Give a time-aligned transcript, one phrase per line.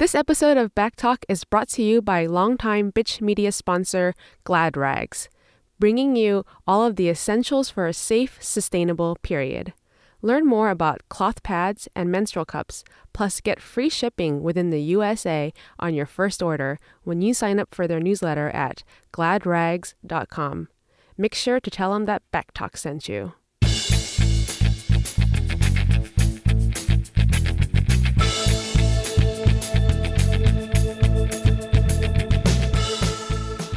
[0.00, 5.28] This episode of Backtalk is brought to you by longtime Bitch Media sponsor Glad Rags,
[5.78, 9.74] bringing you all of the essentials for a safe, sustainable period.
[10.22, 12.82] Learn more about cloth pads and menstrual cups,
[13.12, 17.74] plus get free shipping within the USA on your first order when you sign up
[17.74, 18.82] for their newsletter at
[19.12, 20.68] gladrags.com.
[21.18, 23.34] Make sure to tell them that Backtalk sent you.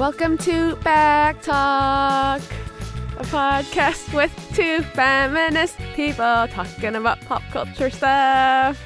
[0.04, 2.42] Welcome to Backtalk,
[3.16, 8.78] a podcast with two feminist people talking about pop culture stuff.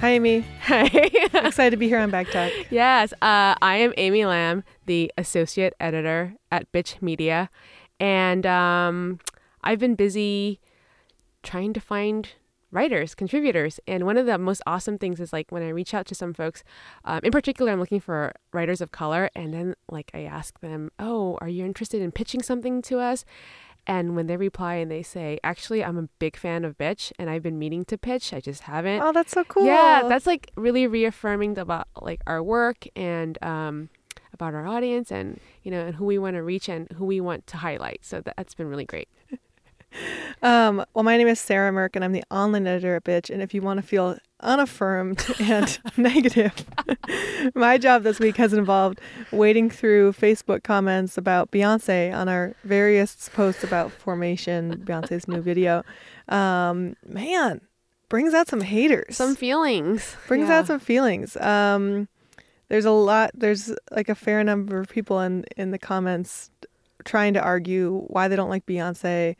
[0.00, 0.44] Hi, Amy.
[0.64, 0.82] Hi.
[1.32, 2.66] Excited to be here on Backtalk.
[2.68, 7.48] yes, uh, I am Amy Lam, the associate editor at Bitch Media,
[7.98, 9.20] and um,
[9.64, 10.60] I've been busy
[11.42, 12.28] trying to find
[12.70, 13.80] writers, contributors.
[13.86, 16.34] And one of the most awesome things is like when I reach out to some
[16.34, 16.62] folks,
[17.04, 19.30] um, in particular, I'm looking for writers of color.
[19.34, 23.24] And then like I ask them, oh, are you interested in pitching something to us?
[23.86, 27.30] And when they reply and they say, actually, I'm a big fan of Bitch and
[27.30, 29.00] I've been meaning to pitch, I just haven't.
[29.00, 29.64] Oh, that's so cool.
[29.64, 33.88] Yeah, that's like really reaffirming about like our work and um,
[34.34, 37.18] about our audience and, you know, and who we want to reach and who we
[37.18, 38.00] want to highlight.
[38.04, 39.08] So that, that's been really great.
[40.42, 43.30] Um, well, my name is Sarah Mirk, and I'm the online editor at Bitch.
[43.30, 46.64] And if you want to feel unaffirmed and negative,
[47.54, 49.00] my job this week has involved
[49.32, 55.82] wading through Facebook comments about Beyonce on our various posts about Formation, Beyonce's new video.
[56.28, 57.60] Um, man,
[58.08, 59.16] brings out some haters.
[59.16, 60.14] Some feelings.
[60.28, 60.58] brings Yeah.
[60.60, 61.36] out some feelings.
[61.38, 62.08] Um,
[62.68, 63.30] there's a lot.
[63.34, 66.50] There's like a fair number of people in in the comments
[67.04, 69.34] trying to argue why they don't like Beyonce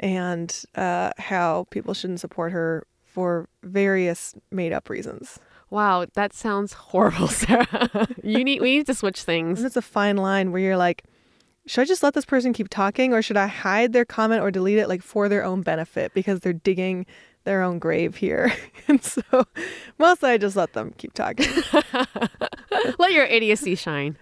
[0.00, 5.38] and uh, how people shouldn't support her for various made up reasons.
[5.68, 8.08] Wow, that sounds horrible, Sarah.
[8.24, 9.60] you need we need to switch things.
[9.60, 11.04] And it's a fine line where you're like,
[11.66, 14.50] should I just let this person keep talking or should I hide their comment or
[14.50, 17.06] delete it like for their own benefit because they're digging
[17.44, 18.52] their own grave here?
[18.88, 19.22] and so
[19.98, 21.46] mostly I just let them keep talking.
[22.98, 24.16] Let your idiocy shine.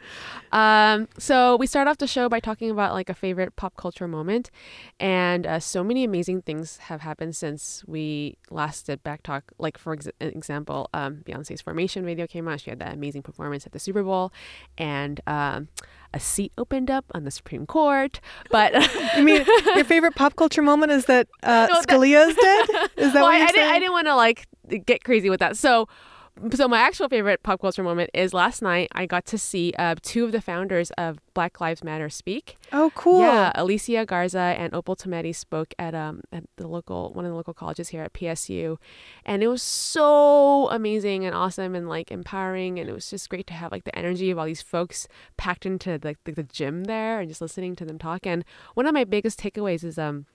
[0.52, 4.08] Um, so we start off the show by talking about like a favorite pop culture
[4.08, 4.50] moment,
[4.98, 9.52] and uh, so many amazing things have happened since we last did back talk.
[9.58, 12.60] Like for ex- example, um, Beyonce's Formation video came out.
[12.60, 14.32] She had that amazing performance at the Super Bowl,
[14.76, 15.68] and um,
[16.14, 18.20] a seat opened up on the Supreme Court.
[18.50, 19.44] But I mean
[19.74, 22.68] your favorite pop culture moment is that uh, No, that- Scalia's dead?
[22.96, 23.70] Is that well, what I, you're I didn't.
[23.70, 24.46] I didn't want to like
[24.86, 25.56] get crazy with that.
[25.56, 25.88] So,
[26.52, 28.88] so my actual favorite pop culture moment is last night.
[28.92, 32.56] I got to see uh, two of the founders of Black Lives Matter speak.
[32.72, 33.20] Oh, cool.
[33.20, 37.36] Yeah, Alicia Garza and Opal Tometi spoke at um at the local one of the
[37.36, 38.76] local colleges here at PSU,
[39.24, 43.46] and it was so amazing and awesome and like empowering, and it was just great
[43.48, 46.84] to have like the energy of all these folks packed into like the, the gym
[46.84, 48.26] there and just listening to them talk.
[48.26, 48.44] And
[48.74, 50.26] one of my biggest takeaways is um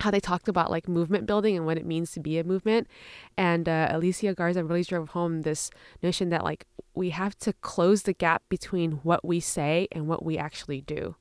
[0.00, 2.88] how they talked about like movement building and what it means to be a movement.
[3.36, 5.70] And uh, Alicia Garza really drove home this
[6.02, 10.24] notion that like we have to close the gap between what we say and what
[10.24, 11.16] we actually do.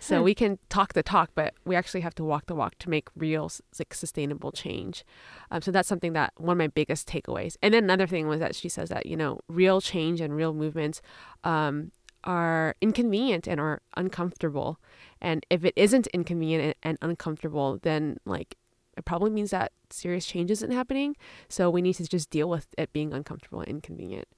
[0.00, 0.24] So Hmm.
[0.24, 3.08] we can talk the talk, but we actually have to walk the walk to make
[3.16, 5.04] real like sustainable change.
[5.50, 7.56] Um, so that's something that one of my biggest takeaways.
[7.62, 10.54] And then another thing was that she says that you know real change and real
[10.54, 11.02] movements
[11.42, 11.90] um,
[12.24, 14.78] are inconvenient and are uncomfortable.
[15.20, 18.56] And if it isn't inconvenient and, uncomfortable, then like
[18.96, 21.16] it probably means that serious change isn't happening.
[21.48, 24.28] So we need to just deal with it being uncomfortable and inconvenient.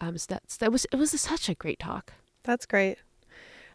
[0.00, 2.12] Um, so that's that was it was such a great talk.
[2.42, 2.98] That's great.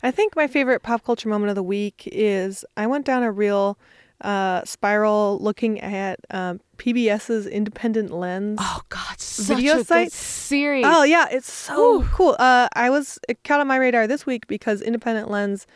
[0.01, 3.31] I think my favorite pop culture moment of the week is I went down a
[3.31, 3.77] real
[4.21, 8.57] uh, spiral looking at um, PBS's Independent Lens.
[8.61, 10.11] Oh God, such Video a good site?
[10.11, 10.85] series.
[10.87, 12.09] Oh yeah, it's so Whew.
[12.13, 12.35] cool.
[12.39, 15.67] Uh, I was it caught on my radar this week because Independent Lens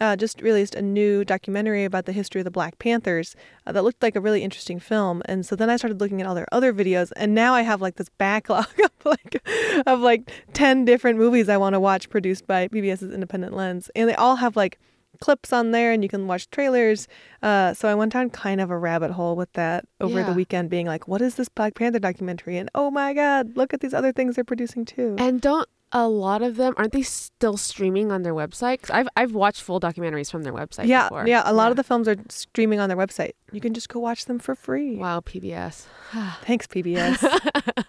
[0.00, 3.36] uh, just released a new documentary about the history of the Black Panthers
[3.66, 5.22] uh, that looked like a really interesting film.
[5.26, 7.80] And so then I started looking at all their other videos, and now I have
[7.80, 9.42] like this backlog of like
[9.86, 14.08] of like ten different movies I want to watch produced by PBS's Independent Lens, and
[14.08, 14.78] they all have like
[15.22, 17.06] clips on there and you can watch trailers.
[17.42, 20.26] Uh, so I went down kind of a rabbit hole with that over Yeah.
[20.28, 22.56] the weekend, being like, what is this Black Panther documentary?
[22.58, 25.14] And oh my God, look at these other things they're producing too.
[25.18, 28.80] And don't a lot of them aren't they still streaming on their website?
[28.80, 30.86] 'Cause I've I've watched full documentaries from their website.
[30.86, 31.26] yeah, before.
[31.28, 31.42] yeah.
[31.44, 33.32] A lot of the films are streaming on their website.
[33.52, 34.96] You can just go watch them for free.
[34.96, 35.86] wow PBS.
[36.48, 37.18] Thanks, PBS.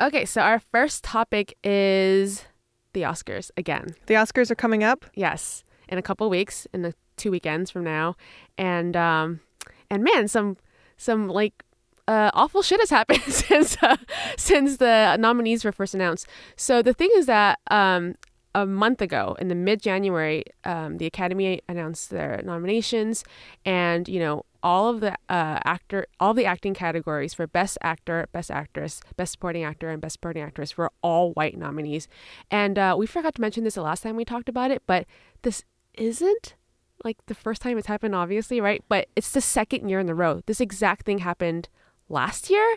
[0.00, 2.44] Okay, so our first topic is
[2.92, 3.94] the Oscars again.
[4.06, 5.04] the Oscars are coming up.
[5.14, 8.16] Yes, in a couple weeks, in the two weekends from now,
[8.58, 9.40] and um,
[9.90, 10.56] and man, some
[10.96, 11.64] some like
[12.08, 13.96] uh, awful shit has happened since uh,
[14.36, 16.26] since the nominees were first announced.
[16.56, 18.14] So the thing is that um,
[18.54, 23.24] a month ago, in the mid January, um, the Academy announced their nominations,
[23.64, 28.28] and you know all of the uh, actor, all the acting categories for Best Actor,
[28.32, 32.08] Best Actress, Best Supporting Actor, and Best Supporting Actress were all white nominees.
[32.50, 35.06] And uh, we forgot to mention this the last time we talked about it, but
[35.42, 35.64] this
[35.94, 36.54] isn't
[37.04, 38.84] like the first time it's happened, obviously, right?
[38.88, 40.42] But it's the second year in a row.
[40.46, 41.68] This exact thing happened
[42.08, 42.76] last year,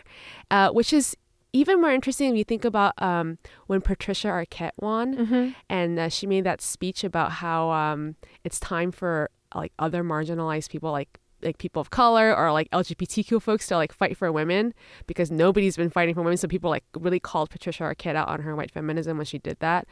[0.50, 1.16] uh, which is
[1.52, 3.38] even more interesting if you think about um,
[3.68, 5.50] when Patricia Arquette won, Mm-hmm.
[5.70, 10.70] and uh, she made that speech about how um, it's time for like other marginalized
[10.70, 14.74] people, like like people of color or like LGBTQ folks to like fight for women
[15.06, 16.36] because nobody's been fighting for women.
[16.36, 19.58] So people like really called Patricia Arquette out on her white feminism when she did
[19.60, 19.86] that.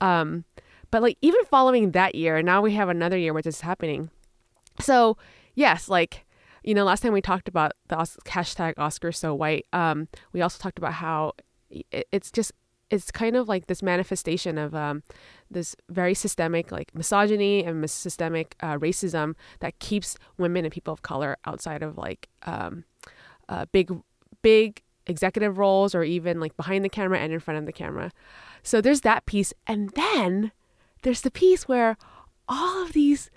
[0.00, 0.44] Um,
[0.90, 4.10] but like even following that year, now we have another year where this is happening.
[4.80, 5.16] So
[5.54, 6.26] yes, like
[6.62, 9.66] you know, last time we talked about the Os- hashtag Oscar so white.
[9.72, 11.32] Um, we also talked about how
[11.70, 12.52] it, it's just
[12.90, 15.02] it's kind of like this manifestation of um,
[15.50, 21.02] this very systemic like misogyny and systemic uh, racism that keeps women and people of
[21.02, 22.84] color outside of like um,
[23.48, 23.90] uh, big
[24.42, 28.10] big executive roles or even like behind the camera and in front of the camera.
[28.62, 30.52] So there's that piece, and then
[31.02, 31.96] there's the piece where
[32.48, 33.30] all of these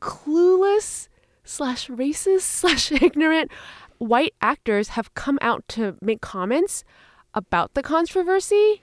[0.00, 1.08] clueless
[1.44, 3.50] slash racist slash ignorant
[3.98, 6.84] white actors have come out to make comments
[7.34, 8.82] about the controversy.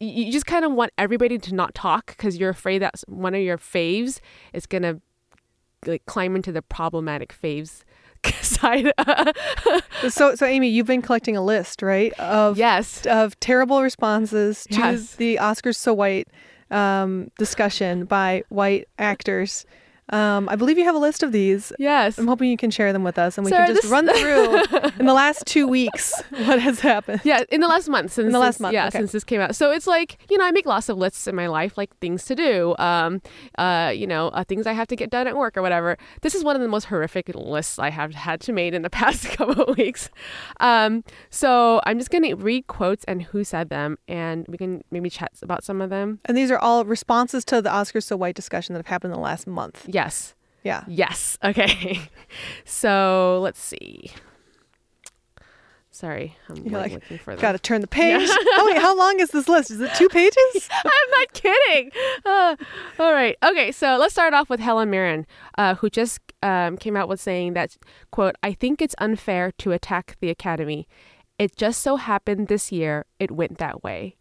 [0.00, 3.40] You just kind of want everybody to not talk because you're afraid that one of
[3.40, 4.20] your faves
[4.52, 5.00] is gonna
[5.86, 7.82] like climb into the problematic faves
[8.42, 8.92] side.
[10.10, 13.04] So, so Amy, you've been collecting a list, right, of yes.
[13.06, 15.16] of terrible responses to Yes.
[15.16, 16.28] the Oscars so white
[16.70, 19.66] um, discussion by white actors.
[20.10, 21.72] Um, I believe you have a list of these.
[21.78, 22.18] Yes.
[22.18, 24.06] I'm hoping you can share them with us, and we Sarah, can just this- run
[24.14, 27.20] through in the last two weeks what has happened.
[27.24, 28.98] Yeah, in the last month since the last this- month, yeah, okay.
[28.98, 29.54] since this came out.
[29.54, 32.24] So it's like you know, I make lots of lists in my life, like things
[32.26, 33.20] to do, um,
[33.58, 35.96] uh, you know, uh, things I have to get done at work or whatever.
[36.22, 38.90] This is one of the most horrific lists I have had to make in the
[38.98, 40.10] past couple of weeks.
[40.60, 45.10] Um, so I'm just gonna read quotes and who said them, and we can maybe
[45.10, 46.20] chat about some of them.
[46.24, 49.18] And these are all responses to the Oscars so white discussion that have happened in
[49.18, 49.84] the last month.
[49.98, 50.34] Yes.
[50.62, 50.84] Yeah.
[50.86, 51.38] Yes.
[51.44, 52.00] Okay.
[52.64, 54.12] so let's see.
[55.90, 57.40] Sorry, I'm like, looking for them.
[57.40, 58.28] Got to turn the page.
[58.30, 59.72] oh wait, how long is this list?
[59.72, 60.68] Is it two pages?
[60.84, 61.90] I'm not kidding.
[62.24, 62.56] Uh,
[63.00, 63.36] all right.
[63.42, 63.72] Okay.
[63.72, 67.54] So let's start off with Helen Mirren, uh, who just um, came out with saying
[67.54, 67.76] that,
[68.12, 70.86] quote, I think it's unfair to attack the Academy.
[71.38, 74.16] It just so happened this year it went that way.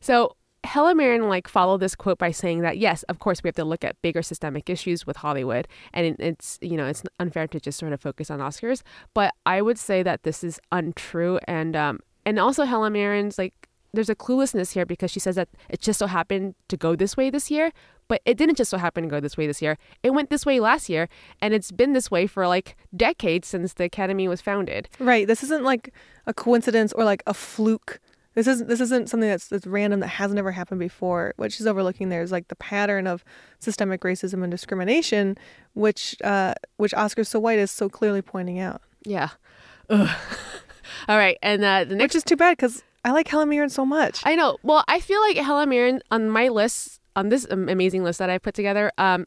[0.00, 0.36] So
[0.66, 3.64] Helen Mirren like followed this quote by saying that yes, of course we have to
[3.64, 7.78] look at bigger systemic issues with Hollywood, and it's you know it's unfair to just
[7.78, 8.82] sort of focus on Oscars.
[9.14, 13.54] But I would say that this is untrue, and um and also Helen Mirren's like
[13.92, 17.16] there's a cluelessness here because she says that it just so happened to go this
[17.16, 17.72] way this year,
[18.08, 19.78] but it didn't just so happen to go this way this year.
[20.02, 21.08] It went this way last year,
[21.40, 24.88] and it's been this way for like decades since the Academy was founded.
[24.98, 25.26] Right.
[25.26, 25.92] This isn't like
[26.26, 28.00] a coincidence or like a fluke.
[28.36, 31.32] This isn't this isn't something that's, that's random that hasn't ever happened before.
[31.36, 33.24] What she's overlooking there is like the pattern of
[33.58, 35.36] systemic racism and discrimination,
[35.74, 38.82] which uh, which Oscar So White is so clearly pointing out.
[39.04, 39.30] Yeah.
[39.90, 40.08] Ugh.
[41.08, 43.70] All right, and uh, the next Which is too bad because I like Helen Mirren
[43.70, 44.20] so much.
[44.24, 44.58] I know.
[44.62, 48.38] Well, I feel like Helen Mirren on my list, on this amazing list that I
[48.38, 49.26] put together, um,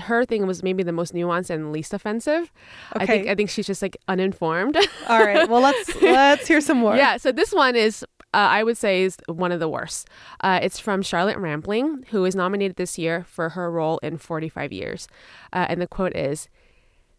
[0.00, 2.50] her thing was maybe the most nuanced and least offensive.
[2.94, 3.30] I think Okay.
[3.30, 4.76] I think she's just like uninformed.
[5.08, 5.48] All right.
[5.48, 6.96] Well, let's let's hear some more.
[6.96, 7.18] yeah.
[7.18, 8.04] So this one is.
[8.36, 10.10] Uh, I would say is one of the worst.
[10.42, 14.74] Uh, it's from Charlotte Rampling, who is nominated this year for her role in 45
[14.74, 15.08] Years.
[15.54, 16.50] Uh, and the quote is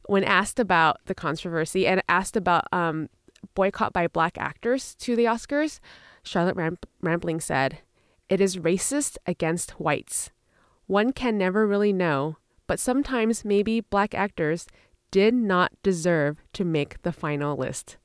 [0.06, 3.10] When asked about the controversy and asked about um,
[3.56, 5.80] boycott by black actors to the Oscars,
[6.22, 7.80] Charlotte Ramp- Rampling said,
[8.30, 10.30] It is racist against whites.
[10.86, 14.68] One can never really know, but sometimes maybe black actors
[15.10, 17.98] did not deserve to make the final list.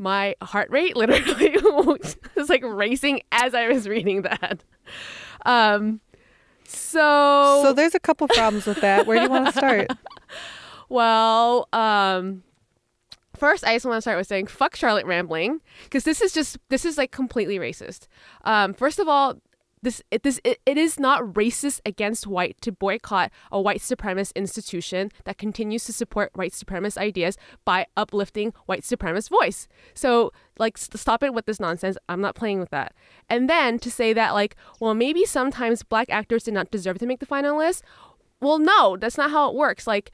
[0.00, 2.16] My heart rate literally was
[2.48, 4.64] like racing as I was reading that.
[5.44, 6.00] Um,
[6.64, 9.06] so, So there's a couple problems with that.
[9.06, 9.90] Where do you want to start?
[10.88, 12.42] well, um,
[13.36, 16.58] first I just want to start with saying fuck Charlotte Rampling because this is just
[16.70, 18.06] this is like completely racist.
[18.44, 19.36] Um, first of all,
[19.82, 24.34] this it, this it, it is not racist against white to boycott a white supremacist
[24.36, 29.68] institution that continues to support white supremacist ideas by uplifting white supremacist voice.
[29.94, 31.96] So like st- stop it with this nonsense.
[32.08, 32.94] I'm not playing with that.
[33.28, 37.06] And then to say that like well maybe sometimes black actors did not deserve to
[37.06, 37.84] make the final list.
[38.40, 39.86] Well, no, that's not how it works.
[39.86, 40.10] Like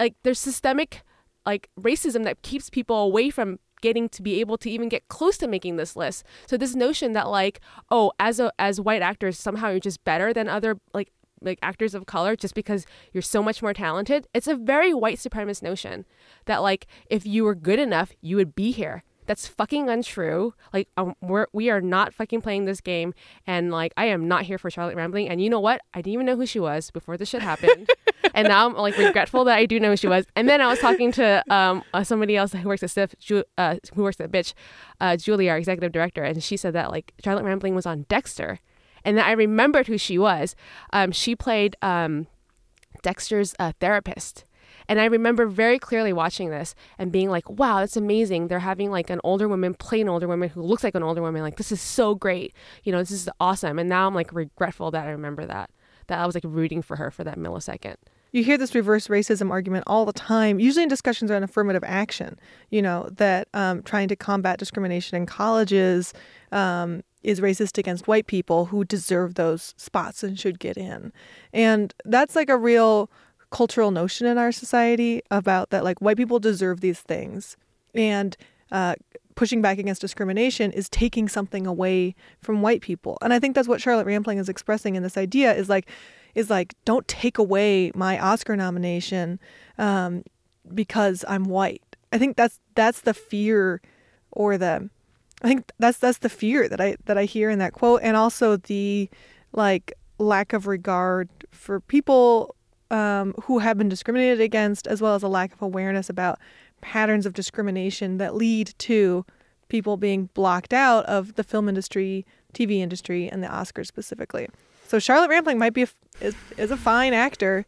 [0.00, 1.02] like there's systemic
[1.46, 5.36] like racism that keeps people away from getting to be able to even get close
[5.38, 6.24] to making this list.
[6.46, 10.32] So this notion that like, oh, as a as white actors somehow you're just better
[10.32, 14.26] than other like like actors of color just because you're so much more talented.
[14.34, 16.04] It's a very white supremacist notion
[16.46, 19.04] that like if you were good enough, you would be here.
[19.28, 20.54] That's fucking untrue.
[20.72, 23.12] Like um, we're we are not fucking playing this game,
[23.46, 25.28] and like I am not here for Charlotte Rampling.
[25.28, 25.82] And you know what?
[25.92, 27.90] I didn't even know who she was before this shit happened,
[28.34, 30.24] and now I'm like regretful that I do know who she was.
[30.34, 33.44] And then I was talking to um uh, somebody else who works at Stiff, Ju-
[33.58, 34.54] uh, who works at Bitch,
[34.98, 38.60] uh, Julie, our executive director, and she said that like Charlotte Rampling was on Dexter,
[39.04, 40.56] and then I remembered who she was.
[40.94, 42.28] Um, she played um
[43.02, 44.46] Dexter's uh, therapist
[44.88, 48.48] and I remember very clearly watching this and being like, wow, that's amazing.
[48.48, 51.20] They're having like an older woman play an older woman who looks like an older
[51.20, 51.42] woman.
[51.42, 52.54] Like, this is so great.
[52.84, 53.78] You know, this is awesome.
[53.78, 55.70] And now I'm like regretful that I remember that,
[56.06, 57.96] that I was like rooting for her for that millisecond.
[58.32, 62.38] You hear this reverse racism argument all the time, usually in discussions around affirmative action,
[62.70, 66.12] you know, that um, trying to combat discrimination in colleges
[66.52, 71.12] um, is racist against white people who deserve those spots and should get in.
[71.54, 73.10] And that's like a real
[73.50, 77.56] cultural notion in our society about that like white people deserve these things.
[77.94, 78.36] And
[78.70, 78.96] uh,
[79.34, 83.18] pushing back against discrimination is taking something away from white people.
[83.22, 85.88] And i think that's what charlotte rampling is expressing in this idea is like
[86.34, 89.38] is like don't take away my oscar nomination
[89.78, 90.24] um,
[90.74, 91.82] because i'm white.
[92.12, 93.80] I think that's that's the fear
[94.32, 94.90] or the
[95.42, 98.00] i think that's that's the fear that i that i hear in that quote.
[98.02, 99.08] And also the
[99.52, 102.56] like lack of regard for people
[102.90, 106.38] um, who have been discriminated against, as well as a lack of awareness about
[106.80, 109.24] patterns of discrimination that lead to
[109.68, 114.48] people being blocked out of the film industry, TV industry, and the Oscars specifically.
[114.86, 115.88] So Charlotte Rampling might be a,
[116.20, 117.66] is, is a fine actor,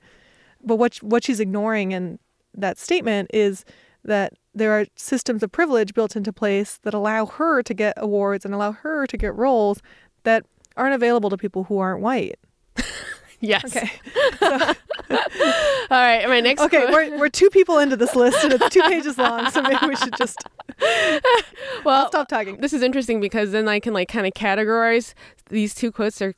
[0.64, 2.18] but what what she's ignoring in
[2.54, 3.64] that statement is
[4.04, 8.44] that there are systems of privilege built into place that allow her to get awards
[8.44, 9.80] and allow her to get roles
[10.24, 10.44] that
[10.76, 12.38] aren't available to people who aren't white.
[13.40, 13.64] Yes.
[13.74, 13.90] Okay.
[14.38, 14.74] So,
[15.90, 16.24] right.
[16.28, 16.62] My next.
[16.62, 19.86] okay, we're, we're two people into this list and it's two pages long, so maybe
[19.86, 20.38] we should just
[21.84, 22.56] well, I'll stop talking.
[22.58, 25.14] this is interesting because then I can like kind of categorize
[25.48, 26.34] these two quotes or,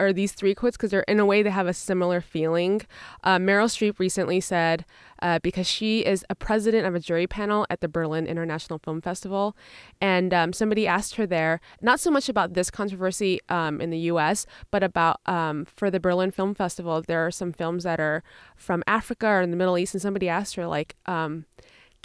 [0.00, 2.82] or these three quotes because they're in a way they have a similar feeling.
[3.22, 4.84] Uh, Meryl Streep recently said
[5.22, 9.00] uh, because she is a president of a jury panel at the Berlin International Film
[9.00, 9.56] Festival,
[10.00, 13.98] and um, somebody asked her there not so much about this controversy um, in the
[13.98, 14.46] U.S.
[14.70, 18.22] but about um, for the Berlin Film Festival there are some films that are
[18.56, 21.46] from Africa or in the Middle East, and somebody asked her like um,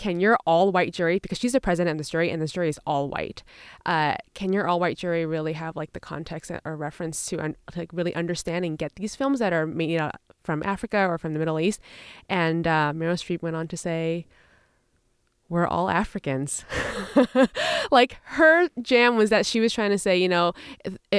[0.01, 2.69] can your all white jury, because she's the president of this jury and this jury
[2.69, 3.43] is all white,
[3.85, 7.55] uh, can your all white jury really have like the context or reference to un-
[7.75, 10.09] like really understand and get these films that are made uh,
[10.43, 11.79] from Africa or from the Middle East?
[12.27, 14.25] And uh, Meryl Streep went on to say,
[15.49, 16.65] we're all Africans.
[17.91, 20.53] like her jam was that she was trying to say, you know,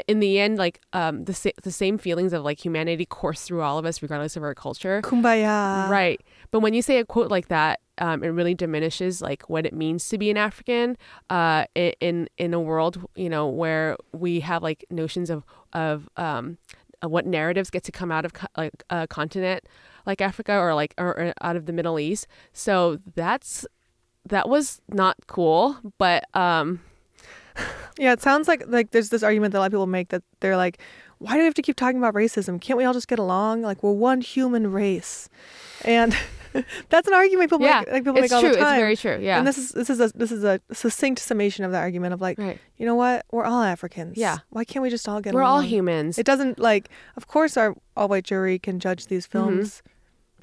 [0.09, 3.61] in the end, like um, the sa- the same feelings of like humanity course through
[3.61, 5.03] all of us, regardless of our culture.
[5.03, 5.89] Kumbaya.
[5.89, 6.21] Right.
[6.51, 9.75] But when you say a quote like that, um, it really diminishes like what it
[9.75, 10.97] means to be an African
[11.31, 16.59] uh, in in a world you know where we have like notions of of um,
[17.03, 19.65] what narratives get to come out of like a continent
[20.07, 22.27] like Africa or like or out of the Middle East.
[22.53, 23.67] So that's
[24.27, 26.81] that was not cool, but um,
[27.99, 30.23] Yeah, it sounds like like there's this argument that a lot of people make that
[30.41, 30.79] they're like,
[31.19, 32.61] why do we have to keep talking about racism?
[32.61, 33.63] Can't we all just get along?
[33.63, 35.29] Like we're one human race,
[35.85, 36.17] and
[36.89, 37.91] that's an argument people yeah, make.
[37.91, 38.53] Like people it's make all true.
[38.53, 38.91] the time.
[38.91, 39.03] It's true.
[39.03, 39.27] It's very true.
[39.27, 39.39] Yeah.
[39.39, 42.21] And this is this is a this is a succinct summation of the argument of
[42.21, 42.59] like, right.
[42.77, 43.25] you know what?
[43.31, 44.17] We're all Africans.
[44.17, 44.39] Yeah.
[44.51, 45.41] Why can't we just all get along?
[45.41, 45.57] We're along?
[45.57, 46.19] all humans.
[46.19, 46.89] It doesn't like.
[47.17, 49.83] Of course, our all white jury can judge these films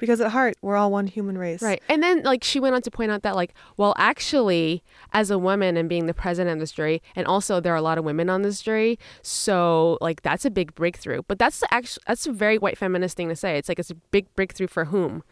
[0.00, 1.58] because at heart we're all one human race.
[1.58, 1.66] Mm-hmm.
[1.66, 1.82] Right.
[1.88, 5.38] And then like she went on to point out that like, well, actually, as a
[5.38, 8.04] woman and being the president of this jury, and also there are a lot of
[8.04, 11.22] women on this jury, so like that's a big breakthrough.
[11.28, 13.56] But that's actually that's a very white feminist thing to say.
[13.58, 15.22] It's like it's a big breakthrough for whom?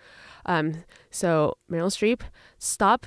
[0.48, 2.22] Um, so Meryl Streep,
[2.58, 3.06] stop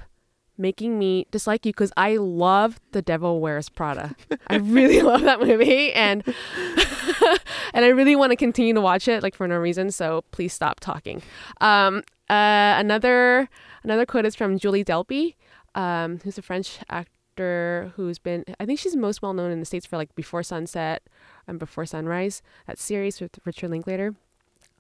[0.58, 4.16] making me dislike you because I love The Devil Wears Prada.
[4.48, 6.24] I really love that movie and
[7.74, 9.92] and I really want to continue to watch it like for no reason.
[9.92, 11.24] So please stop talking.
[11.60, 13.50] Um, uh, another
[13.84, 15.36] another quote is from Julie Delpy,
[15.74, 19.66] um, who's a French actor who's been I think she's most well known in the
[19.66, 21.02] states for like Before Sunset
[21.48, 24.14] and Before Sunrise, that series with Richard Linklater.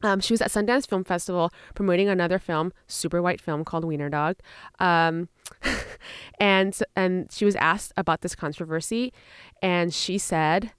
[0.03, 4.09] Um, she was at Sundance Film Festival promoting another film, super white film called Wiener
[4.09, 4.37] Dog,
[4.79, 5.29] um,
[6.39, 9.13] and and she was asked about this controversy,
[9.61, 10.71] and she said,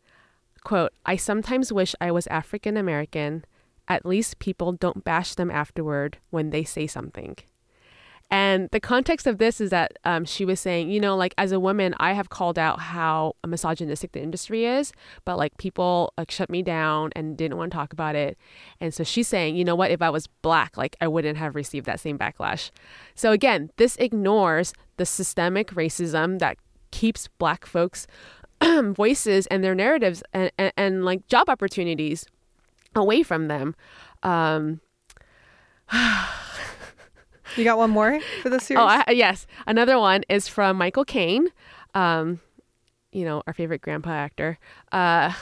[0.65, 3.45] "quote I sometimes wish I was African American.
[3.89, 7.37] At least people don't bash them afterward when they say something."
[8.33, 11.53] And the context of this is that um, she was saying, you know, like as
[11.53, 14.91] a woman, I have called out how misogynistic the industry is,
[15.27, 18.39] but like people like shut me down and didn't want to talk about it.
[18.81, 21.55] And so she's saying, you know what, if I was black, like I wouldn't have
[21.55, 22.71] received that same backlash.
[23.15, 26.57] So again, this ignores the systemic racism that
[26.91, 28.07] keeps black folks
[28.65, 32.25] voices and their narratives and, and, and, like job opportunities
[32.95, 33.75] away from them.
[34.23, 34.81] Um,
[37.57, 38.81] you got one more for the series?
[38.81, 39.47] Oh, I, yes.
[39.67, 41.49] Another one is from Michael Caine.
[41.95, 42.41] Um,
[43.13, 44.59] you know, our favorite grandpa actor,
[44.91, 45.33] uh,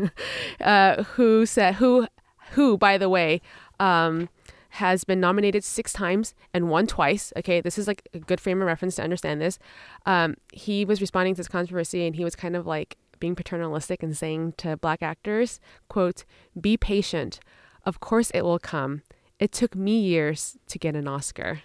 [0.60, 2.06] uh, who said, who,
[2.52, 3.40] who, by the way,
[3.80, 4.28] um,
[4.76, 7.32] has been nominated six times and won twice.
[7.38, 9.58] Okay, this is like a good frame of reference to understand this.
[10.04, 14.02] Um, he was responding to this controversy and he was kind of like being paternalistic
[14.02, 16.24] and saying to black actors, quote,
[16.60, 17.40] be patient.
[17.86, 19.02] Of course it will come.
[19.38, 21.62] It took me years to get an Oscar.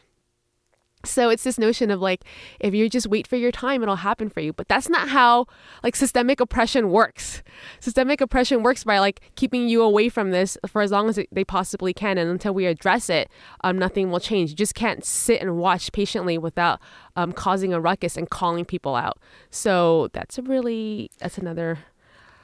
[1.04, 2.24] So it's this notion of like,
[2.60, 4.54] if you just wait for your time, it'll happen for you.
[4.54, 5.48] But that's not how
[5.84, 7.42] like systemic oppression works.
[7.80, 11.44] Systemic oppression works by like keeping you away from this for as long as they
[11.44, 12.20] possibly can.
[12.20, 13.32] And until we address it,
[13.64, 14.52] um, nothing will change.
[14.52, 16.80] You just can't sit and watch patiently without
[17.16, 19.18] um, causing a ruckus and calling people out.
[19.50, 21.80] So that's a really, that's another.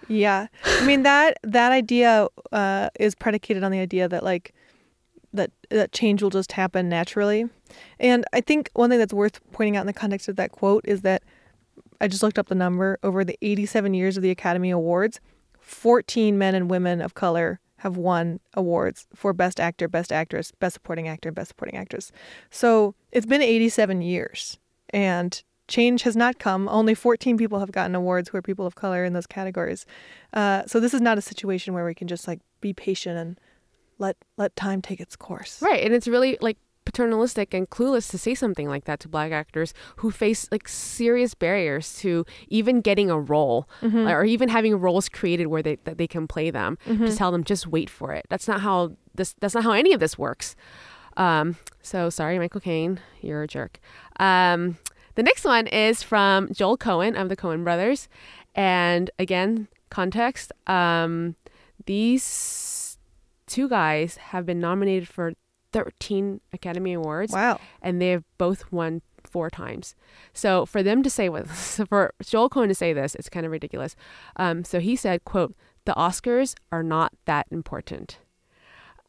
[0.08, 0.48] Yeah.
[0.66, 4.56] I mean, that, that idea uh, is predicated on the idea that like,
[5.38, 7.50] that that change will just happen naturally.
[8.00, 10.86] And I think one thing that's worth pointing out in the context of that quote
[10.88, 11.24] is that
[12.00, 15.20] I just looked up the number over the 87 years of the Academy Awards,
[15.60, 20.76] 14 men and women of color have won awards for best actor, best actress, best
[20.76, 22.12] supporting actor, best supporting actress.
[22.50, 24.58] So, it's been 87 years
[24.90, 26.68] and change has not come.
[26.70, 29.86] Only 14 people have gotten awards who are people of color in those categories.
[30.34, 33.40] Uh, so this is not a situation where we can just like be patient and
[34.00, 35.62] let let time take its course.
[35.62, 39.34] Right, and it's really like paternalistic and clueless to say something like that to black
[39.34, 44.08] actors who face like serious barriers to even getting a role mm-hmm.
[44.08, 46.78] or even having roles created where they that they can play them.
[46.86, 47.06] Mm-hmm.
[47.06, 48.26] Just tell them just wait for it.
[48.30, 50.56] That's not how this that's not how any of this works.
[51.18, 53.80] Um, so sorry, Michael Caine, you're a jerk.
[54.20, 54.78] Um,
[55.16, 58.08] the next one is from Joel Coen of the Coen brothers.
[58.56, 60.54] And again, context.
[60.68, 61.36] Um,
[61.86, 62.24] these
[63.48, 65.34] two guys have been nominated for
[65.74, 67.34] 13 Academy Awards.
[67.34, 67.60] Wow.
[67.82, 69.96] And they have both won four times.
[70.34, 73.46] So for them to say what, so for Joel Coen to say this, it's kind
[73.46, 73.96] of ridiculous.
[74.38, 75.56] Um, so he said, quote,
[75.86, 78.20] the Oscars are not that important.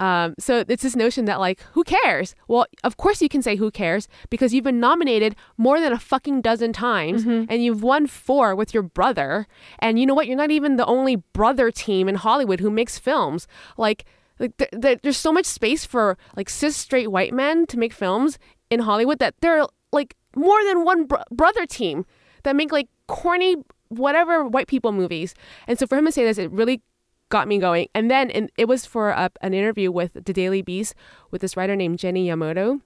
[0.01, 2.37] Um, so it's this notion that like, who cares?
[2.47, 5.99] Well, of course you can say who cares because you've been nominated more than a
[5.99, 7.51] fucking dozen times mm-hmm.
[7.51, 9.49] and you've won four with your brother.
[9.81, 10.29] And you know what?
[10.29, 13.49] You're not even the only brother team in Hollywood who makes films.
[13.77, 14.05] Like
[14.39, 17.93] like th- th- there's so much space for like cis straight white men to make
[17.93, 18.39] films
[18.71, 22.05] in Hollywood that there are like more than one br- brother team
[22.45, 23.57] that make like corny
[23.89, 25.35] whatever white people movies.
[25.67, 26.83] And so for him to say this, it really
[27.31, 27.89] got me going.
[27.95, 30.95] And then in, it was for a, an interview with the Daily Beast
[31.31, 32.81] with this writer named Jenny Yamato.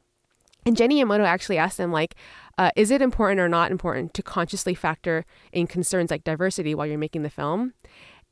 [0.65, 2.15] And Jenny Yamato actually asked him, like,
[2.57, 6.87] uh, is it important or not important to consciously factor in concerns like diversity while
[6.87, 7.75] you're making the film?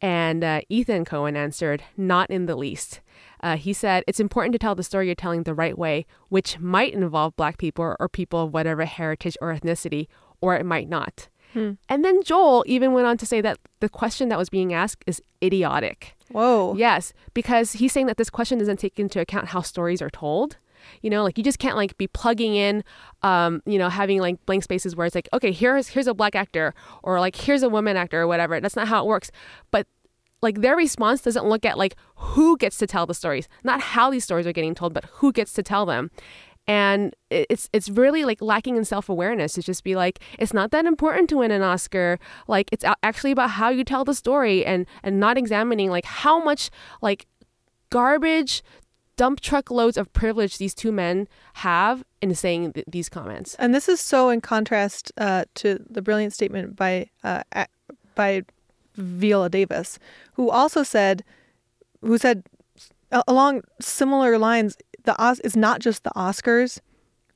[0.00, 3.00] And uh, Ethan Coen answered, not in the least.
[3.42, 6.59] Uh, he said, It's important to tell the story you're telling the right way, which
[6.59, 10.09] might involve Black people or people of whatever heritage or ethnicity,
[10.40, 11.28] or it might not.
[11.52, 11.72] Hmm.
[11.88, 15.02] And then Joel even went on to say that the question that was being asked
[15.06, 16.14] is idiotic.
[16.30, 16.74] Whoa.
[16.76, 20.59] Yes, because he's saying that this question doesn't take into account how stories are told.
[21.02, 22.85] You know, like you just can't like be plugging in,
[23.22, 26.35] um, you know, having like blank spaces where it's like, okay, here's here's a black
[26.35, 28.59] actor or like here's a woman actor or whatever.
[28.61, 29.30] That's not how it works.
[29.70, 29.87] But
[30.42, 34.11] like their response doesn't look at like who gets to tell the stories, not how
[34.11, 36.11] these stories are getting told, but who gets to tell them.
[36.66, 40.70] And it's it's really like lacking in self awareness to just be like it's not
[40.70, 42.18] that important to win an Oscar.
[42.46, 46.42] Like it's actually about how you tell the story and and not examining like how
[46.42, 46.70] much
[47.03, 47.26] like
[47.90, 48.62] garbage
[49.16, 53.55] dump truck loads of privilege these two men have in saying th- these comments.
[53.59, 57.42] And this is so in contrast uh, to the brilliant statement by uh,
[58.14, 58.44] by
[58.96, 59.98] Viola Davis,
[60.35, 61.24] who also said,
[62.03, 62.44] who said
[63.26, 66.81] along similar lines, the Os- it's not just the Oscars,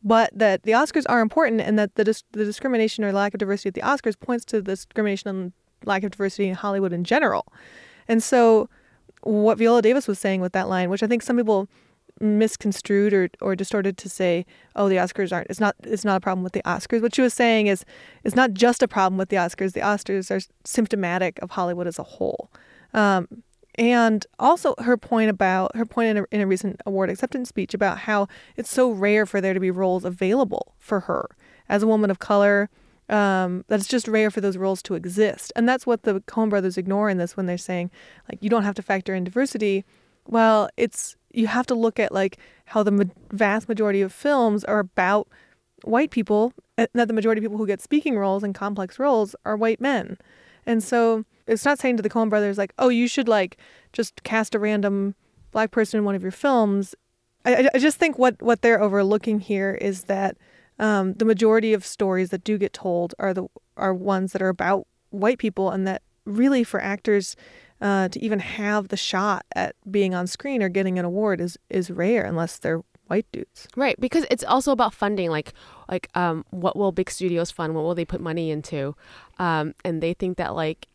[0.03, 3.39] but that the Oscars are important, and that the dis- the discrimination or lack of
[3.39, 5.53] diversity at the Oscars points to the discrimination and
[5.85, 7.47] lack of diversity in Hollywood in general.
[8.07, 8.69] And so,
[9.23, 11.69] what Viola Davis was saying with that line, which I think some people
[12.25, 15.49] misconstrued or, or distorted to say, oh, the Oscars aren't.
[15.49, 15.77] It's not.
[15.85, 17.03] It's not a problem with the Oscars.
[17.03, 17.85] What she was saying is,
[18.25, 19.73] it's not just a problem with the Oscars.
[19.73, 22.51] The Oscars are symptomatic of Hollywood as a whole.
[22.93, 23.29] Um,
[23.77, 27.75] and also her point about her point in a, in a recent award acceptance speech
[27.75, 31.29] about how it's so rare for there to be roles available for her
[31.69, 32.71] as a woman of color
[33.09, 36.49] um, that it's just rare for those roles to exist and that's what the coen
[36.49, 37.91] brothers ignore in this when they're saying
[38.31, 39.85] like you don't have to factor in diversity
[40.27, 44.79] well it's you have to look at like how the vast majority of films are
[44.79, 45.29] about
[45.85, 49.37] white people and that the majority of people who get speaking roles and complex roles
[49.45, 50.17] are white men
[50.67, 53.59] and so it's not saying to the Coen brothers like, oh, you should like
[53.93, 55.15] just cast a random
[55.51, 56.95] black person in one of your films.
[57.45, 60.37] I, I just think what what they're overlooking here is that
[60.79, 64.49] um, the majority of stories that do get told are the are ones that are
[64.49, 67.37] about white people, and that really for actors
[67.81, 71.59] uh, to even have the shot at being on screen or getting an award is
[71.71, 73.69] is rare unless they're white dudes.
[73.77, 75.31] Right, because it's also about funding.
[75.31, 75.53] Like,
[75.89, 77.75] like um, what will big studios fund?
[77.75, 78.95] What will they put money into?
[79.39, 80.89] Um, and they think that like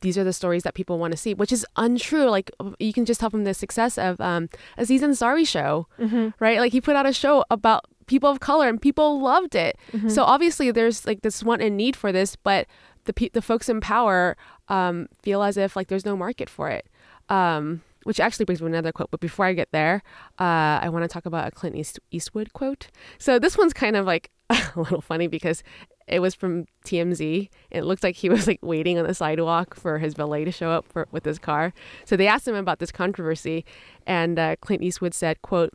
[0.00, 2.30] these are the stories that people want to see, which is untrue.
[2.30, 6.28] Like you can just tell from the success of um, Aziz Ansari show, mm-hmm.
[6.38, 6.58] right?
[6.60, 9.76] Like he put out a show about people of color and people loved it.
[9.92, 10.08] Mm-hmm.
[10.08, 12.66] So obviously there's like this want and need for this, but
[13.04, 14.36] the pe- the folks in power
[14.68, 16.86] um, feel as if like there's no market for it.
[17.28, 19.10] Um, which actually brings me another quote.
[19.10, 20.00] But before I get there,
[20.38, 22.86] uh, I want to talk about a Clint East- Eastwood quote.
[23.18, 25.64] So this one's kind of like a little funny because
[26.06, 27.48] it was from TMZ.
[27.70, 30.70] It looked like he was like waiting on the sidewalk for his valet to show
[30.70, 31.72] up for, with his car.
[32.04, 33.64] So they asked him about this controversy,
[34.06, 35.74] and uh, Clint Eastwood said, "quote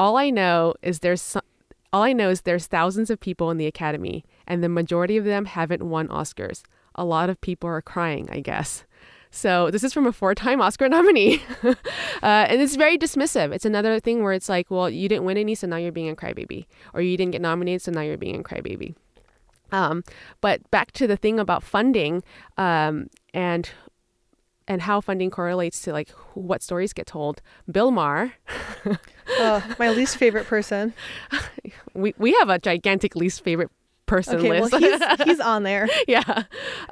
[0.00, 1.42] All I know is there's some,
[1.92, 5.24] all I know is there's thousands of people in the Academy, and the majority of
[5.24, 6.64] them haven't won Oscars.
[6.96, 8.84] A lot of people are crying, I guess."
[9.30, 11.74] So this is from a four-time Oscar nominee, uh,
[12.22, 13.52] and it's very dismissive.
[13.52, 16.08] It's another thing where it's like, well, you didn't win any, so now you're being
[16.08, 18.94] a crybaby, or you didn't get nominated, so now you're being a crybaby.
[19.72, 20.04] Um,
[20.40, 22.22] but back to the thing about funding
[22.56, 23.68] um, and
[24.68, 27.40] and how funding correlates to like what stories get told.
[27.70, 28.32] Bill Maher,
[29.40, 30.94] uh, my least favorite person.
[31.94, 33.70] we we have a gigantic least favorite
[34.06, 34.60] person okay.
[34.60, 35.88] Well, he's, he's on there.
[36.08, 36.44] yeah.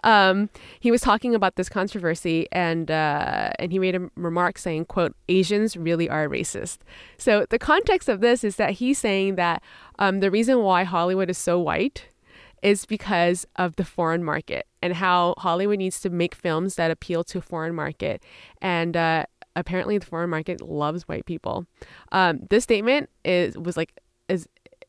[0.03, 0.51] Um,
[0.81, 5.15] he was talking about this controversy and uh, and he made a remark saying, quote,
[5.29, 6.79] Asians really are racist.
[7.17, 9.63] So the context of this is that he's saying that
[9.99, 12.09] um, the reason why Hollywood is so white
[12.63, 17.23] is because of the foreign market and how Hollywood needs to make films that appeal
[17.25, 18.23] to foreign market.
[18.63, 21.67] And uh, apparently, the foreign market loves white people.
[22.11, 23.93] Um, this statement is was like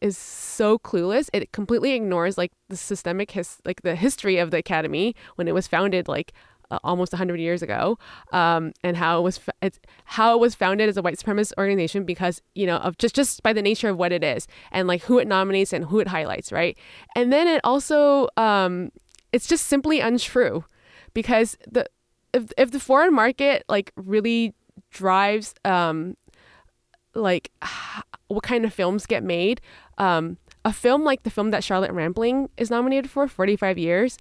[0.06, 1.30] is so clueless.
[1.34, 5.54] It completely ignores like the systemic his like the history of the academy when it
[5.54, 6.32] was founded like
[6.72, 7.98] uh, almost 100 years ago
[8.32, 12.04] um, and how it was it's how it was founded as a white supremacist organization
[12.04, 15.04] because you know of just just by the nature of what it is and like
[15.04, 16.78] who it nominates and who it highlights right
[17.16, 18.92] and then it also um,
[19.32, 20.64] it's just simply untrue
[21.14, 21.86] because the
[22.34, 24.54] if, if the foreign market like really
[24.92, 26.16] drives um,
[27.14, 27.52] like
[28.28, 29.62] what kind of films get made
[29.98, 34.18] um, a film like the film that charlotte rampling is nominated for 45 years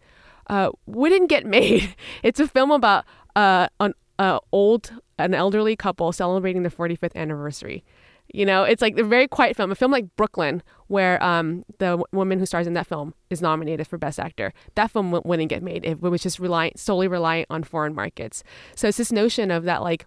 [0.48, 1.94] uh, wouldn't get made.
[2.22, 3.04] It's a film about
[3.36, 7.84] uh, an uh, old, an elderly couple celebrating their 45th anniversary.
[8.32, 11.90] You know, it's like a very quiet film, a film like Brooklyn, where um, the
[11.90, 14.52] w- woman who stars in that film is nominated for Best Actor.
[14.76, 15.84] That film w- wouldn't get made.
[15.84, 18.42] If it was just reliant, solely reliant on foreign markets.
[18.74, 20.06] So it's this notion of that, like,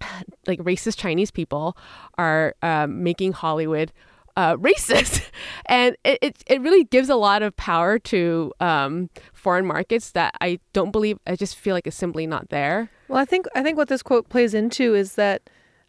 [0.46, 1.76] like racist Chinese people
[2.18, 3.92] are um, making Hollywood
[4.36, 5.28] uh, racist,
[5.66, 10.34] and it, it, it really gives a lot of power to um, foreign markets that
[10.40, 11.18] I don't believe.
[11.26, 12.90] I just feel like it's simply not there.
[13.08, 15.42] Well, I think I think what this quote plays into is that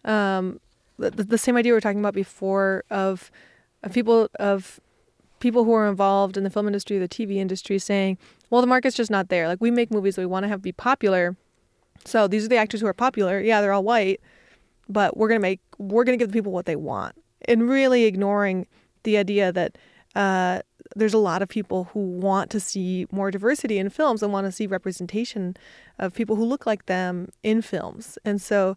[0.06, 0.60] um,
[0.98, 3.32] the, the same idea we were talking about before of,
[3.84, 4.80] of people of
[5.40, 8.18] people who are involved in the film industry, the TV industry, saying,
[8.50, 9.48] "Well, the market's just not there.
[9.48, 11.36] Like we make movies we want to have be popular,
[12.06, 13.40] so these are the actors who are popular.
[13.40, 14.22] Yeah, they're all white,
[14.90, 18.68] but we're gonna make we're gonna give the people what they want." and really ignoring
[19.04, 19.78] the idea that
[20.16, 20.62] uh,
[20.96, 24.46] there's a lot of people who want to see more diversity in films and want
[24.46, 25.56] to see representation
[26.00, 28.18] of people who look like them in films.
[28.26, 28.76] And so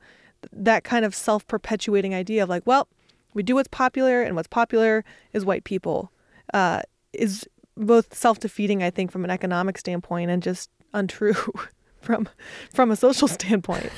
[0.52, 2.88] that kind of self perpetuating idea of like, well,
[3.32, 6.12] we do what's popular, and what's popular is white people,
[6.52, 6.82] uh,
[7.12, 11.34] is both self defeating, I think, from an economic standpoint, and just untrue
[12.04, 12.28] from
[12.72, 13.90] from a social standpoint.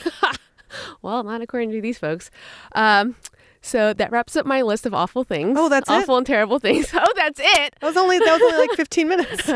[1.03, 2.31] well, not according to these folks.
[2.75, 3.17] Um,
[3.61, 5.57] so that wraps up my list of awful things.
[5.59, 6.19] Oh, that's awful it?
[6.19, 6.91] and terrible things.
[6.95, 7.75] Oh, that's it.
[7.81, 9.51] That was only that was only like 15 minutes.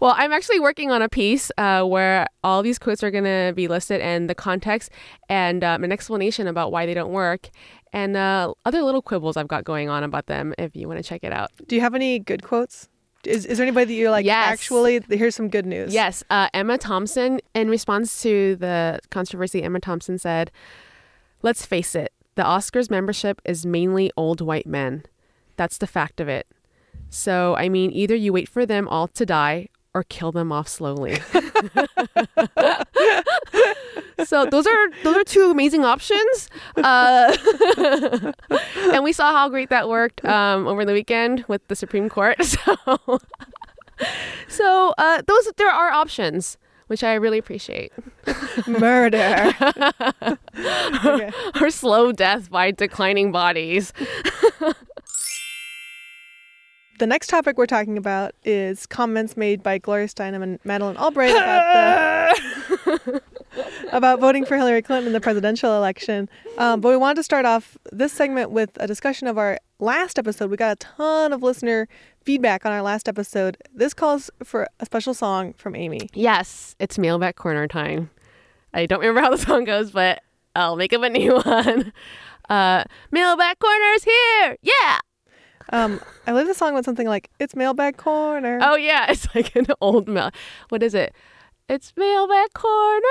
[0.00, 3.52] well, I'm actually working on a piece uh, where all these quotes are going to
[3.54, 4.90] be listed and the context
[5.28, 7.50] and um, an explanation about why they don't work
[7.92, 11.02] and uh, other little quibbles I've got going on about them if you want to
[11.02, 11.50] check it out.
[11.66, 12.88] Do you have any good quotes?
[13.26, 14.52] Is, is there anybody that you're like, Yes.
[14.52, 15.92] actually, here's some good news?
[15.92, 20.50] Yes, uh, Emma Thompson, in response to the controversy, Emma Thompson said,
[21.42, 25.04] Let's face it, the Oscars membership is mainly old white men.
[25.56, 26.46] That's the fact of it.
[27.08, 30.68] So, I mean, either you wait for them all to die or kill them off
[30.68, 31.14] slowly.
[34.24, 37.34] so those are those are two amazing options, uh,
[38.92, 42.36] and we saw how great that worked um, over the weekend with the Supreme Court.
[42.44, 42.76] So,
[44.48, 47.90] so uh, those there are options, which I really appreciate.
[48.66, 49.54] Murder.
[51.06, 51.30] okay.
[51.58, 53.94] Or slow death by declining bodies.
[56.98, 61.30] The next topic we're talking about is comments made by Gloria Steinem and Madeleine Albright
[61.30, 62.36] about
[62.84, 63.22] the
[63.92, 66.28] about voting for Hillary Clinton in the presidential election.
[66.56, 70.18] Um, but we wanted to start off this segment with a discussion of our last
[70.18, 70.50] episode.
[70.50, 71.86] We got a ton of listener
[72.24, 73.58] feedback on our last episode.
[73.74, 76.08] This calls for a special song from Amy.
[76.14, 78.08] Yes, it's mailback corner time.
[78.72, 80.22] I don't remember how the song goes, but
[80.54, 81.92] I'll make up a new one.
[82.48, 84.56] Uh, mailback corner's here.
[84.62, 84.98] Yeah.
[85.70, 89.54] Um, I love the song with something like "It's Mailbag Corner." Oh yeah, it's like
[89.56, 90.30] an old mail.
[90.68, 91.14] What is it?
[91.68, 93.02] It's mailbag corner.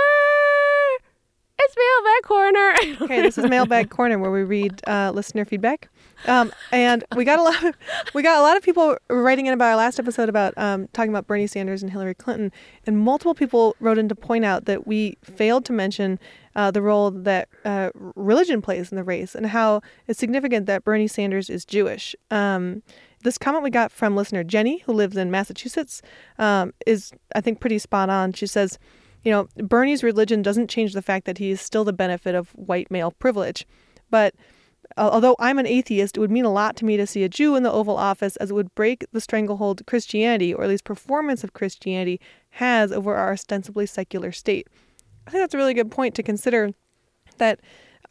[1.58, 2.76] It's mailbag corner.
[3.06, 5.90] Okay, this is Mailbag Corner where we read uh, listener feedback,
[6.28, 7.64] um, and we got a lot.
[7.64, 7.76] Of,
[8.14, 11.10] we got a lot of people writing in about our last episode about um, talking
[11.10, 12.52] about Bernie Sanders and Hillary Clinton,
[12.86, 16.20] and multiple people wrote in to point out that we failed to mention
[16.56, 20.84] uh, the role that uh, religion plays in the race and how it's significant that
[20.84, 22.16] Bernie Sanders is Jewish.
[22.32, 22.82] Um,
[23.24, 26.02] this comment we got from listener Jenny, who lives in Massachusetts,
[26.40, 28.34] um, is I think pretty spot on.
[28.34, 28.80] She says
[29.26, 32.52] you know, Bernie's religion doesn't change the fact that he is still the benefit of
[32.52, 33.66] white male privilege.
[34.12, 34.36] But
[34.98, 37.56] although I'm an atheist, it would mean a lot to me to see a Jew
[37.56, 41.44] in the Oval Office as it would break the stranglehold Christianity, or at least performance
[41.44, 44.68] of Christianity, has over our ostensibly secular state.
[45.26, 46.72] I think that's a really good point to consider
[47.40, 47.60] that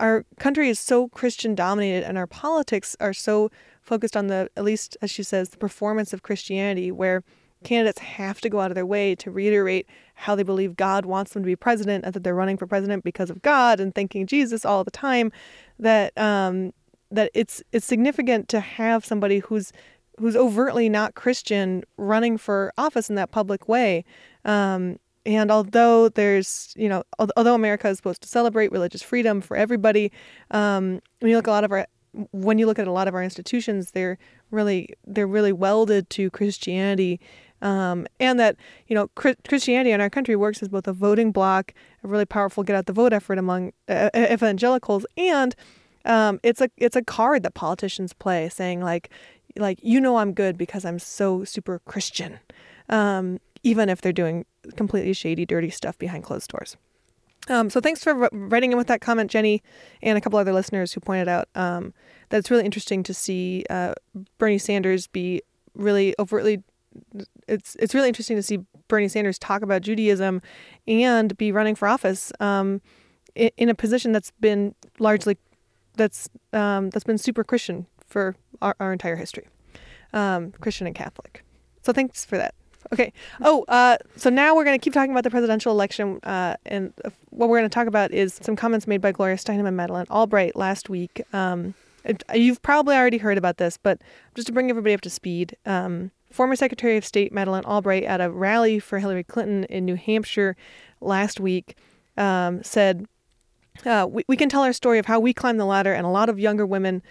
[0.00, 4.64] our country is so Christian dominated and our politics are so focused on the, at
[4.64, 7.22] least as she says, the performance of Christianity, where
[7.64, 11.32] candidates have to go out of their way to reiterate how they believe God wants
[11.32, 14.26] them to be president and that they're running for president because of God and thanking
[14.26, 15.32] Jesus all the time.
[15.78, 16.72] That um,
[17.10, 19.72] that it's it's significant to have somebody who's
[20.18, 24.04] who's overtly not Christian running for office in that public way.
[24.44, 27.02] Um, and although there's, you know,
[27.36, 30.12] although America is supposed to celebrate religious freedom for everybody,
[30.50, 31.86] um, when you look a lot of our
[32.30, 34.18] when you look at a lot of our institutions, they're
[34.50, 37.20] really they're really welded to Christianity
[37.64, 41.72] um, and that you know Christianity in our country works as both a voting bloc,
[42.04, 45.56] a really powerful get out the vote effort among uh, evangelicals, and
[46.04, 49.10] um, it's a it's a card that politicians play, saying like
[49.56, 52.38] like you know I'm good because I'm so super Christian,
[52.90, 54.44] um, even if they're doing
[54.76, 56.76] completely shady, dirty stuff behind closed doors.
[57.48, 59.62] Um, so thanks for writing in with that comment, Jenny,
[60.02, 61.92] and a couple other listeners who pointed out um,
[62.30, 63.92] that it's really interesting to see uh,
[64.38, 65.42] Bernie Sanders be
[65.74, 66.62] really overtly
[67.48, 70.42] it's it's really interesting to see Bernie Sanders talk about Judaism
[70.86, 72.80] and be running for office um,
[73.34, 75.36] in, in, a position that's been largely
[75.96, 79.48] that's um, that's been super Christian for our, our entire history,
[80.12, 81.44] um, Christian and Catholic.
[81.82, 82.54] So thanks for that.
[82.92, 83.12] Okay.
[83.40, 86.92] Oh, uh, so now we're going to keep talking about the presidential election, uh, and
[87.30, 90.06] what we're going to talk about is some comments made by Gloria Steinem and Madeleine
[90.10, 91.22] Albright last week.
[91.32, 91.74] Um,
[92.34, 94.00] you've probably already heard about this, but
[94.34, 98.20] just to bring everybody up to speed, um, Former Secretary of State Madeleine Albright at
[98.20, 100.56] a rally for Hillary Clinton in New Hampshire
[101.00, 101.76] last week
[102.16, 103.06] um, said,
[103.86, 106.08] uh, we, we can tell our story of how we climbed the ladder and a
[106.08, 107.04] lot of younger women.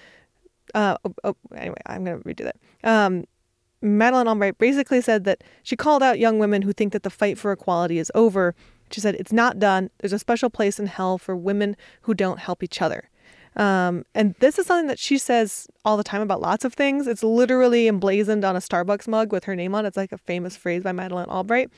[0.76, 2.58] Uh, oh, oh, anyway, I'm going to redo that.
[2.84, 3.24] Um,
[3.82, 7.38] Madeleine Albright basically said that she called out young women who think that the fight
[7.38, 8.54] for equality is over.
[8.92, 9.90] She said, It's not done.
[10.00, 13.10] There's a special place in hell for women who don't help each other.
[13.56, 17.08] Um, and this is something that she says all the time about lots of things.
[17.08, 19.90] It's literally emblazoned on a Starbucks mug with her name on it.
[19.90, 21.70] It's like a famous phrase by Madeleine Albright.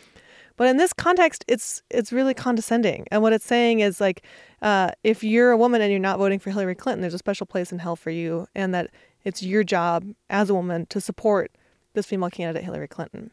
[0.58, 3.06] But in this context, it's it's really condescending.
[3.12, 4.24] And what it's saying is like,
[4.62, 7.46] uh, if you're a woman and you're not voting for Hillary Clinton, there's a special
[7.46, 8.90] place in hell for you, and that
[9.26, 11.52] it's your job as a woman to support
[11.94, 13.32] this female candidate, Hillary Clinton.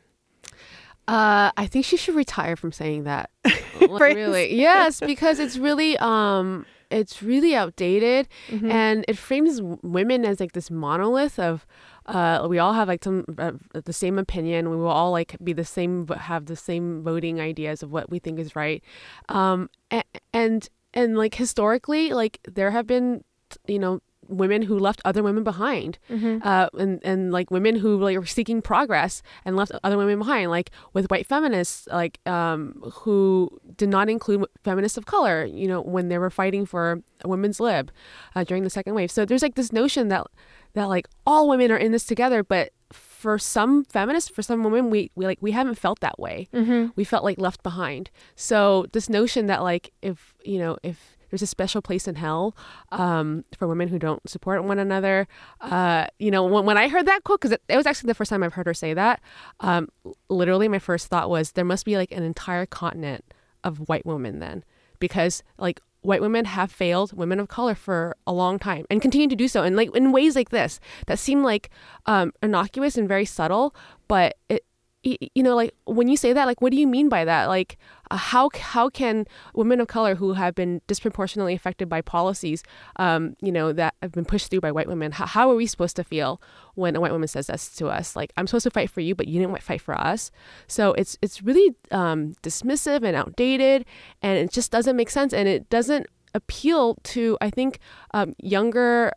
[1.09, 3.31] Uh, I think she should retire from saying that.
[3.81, 8.71] really, yes, because it's really um, it's really outdated mm-hmm.
[8.71, 11.67] and it frames women as like this monolith of
[12.07, 13.53] uh, we all have like some uh,
[13.85, 14.71] the same opinion.
[14.71, 18.19] We will all like be the same, have the same voting ideas of what we
[18.19, 18.83] think is right.
[19.29, 23.25] Um, and, and and like historically, like there have been,
[23.67, 26.39] you know, women who left other women behind, Mm-hmm.
[26.47, 30.51] uh, and and like women who like were seeking progress and left other women behind,
[30.51, 35.81] like with white feminists, like um, who did not include feminists of color, you know,
[35.81, 37.91] when they were fighting for a women's lib
[38.35, 39.11] uh, during the second wave.
[39.11, 40.27] So there's like this notion that
[40.75, 44.91] that like all women are in this together, but for some feminists, for some women,
[44.91, 46.49] we, we like we haven't felt that way.
[46.53, 46.89] Mm-hmm.
[46.97, 48.11] We felt like left behind.
[48.37, 52.55] So this notion that like if you know if there's a special place in hell
[52.91, 55.27] um, for women who don't support one another.
[55.63, 58.15] Uh, you know, when, when I heard that quote, because it, it was actually the
[58.15, 59.23] first time I've heard her say that,
[59.61, 59.89] um,
[60.29, 63.25] literally my first thought was there must be like an entire continent
[63.65, 64.63] of white women then,
[64.99, 69.29] because like white women have failed women of color for a long time and continue
[69.29, 71.71] to do so, and like in ways like this that seem like
[72.05, 73.75] um, innocuous and very subtle,
[74.07, 74.67] but it
[75.03, 77.47] you know like when you say that like what do you mean by that?
[77.47, 77.77] Like
[78.11, 82.63] uh, how how can women of color who have been disproportionately affected by policies
[82.97, 85.67] um you know that have been pushed through by white women how, how are we
[85.67, 86.41] supposed to feel
[86.75, 88.15] when a white woman says this to us?
[88.15, 90.31] Like i'm supposed to fight for you but you didn't fight for us.
[90.69, 93.85] So it's it's really um dismissive and outdated
[94.23, 97.79] and it just doesn't make sense and it doesn't appeal to i think
[98.15, 99.13] um younger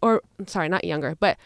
[0.00, 1.36] or sorry not younger but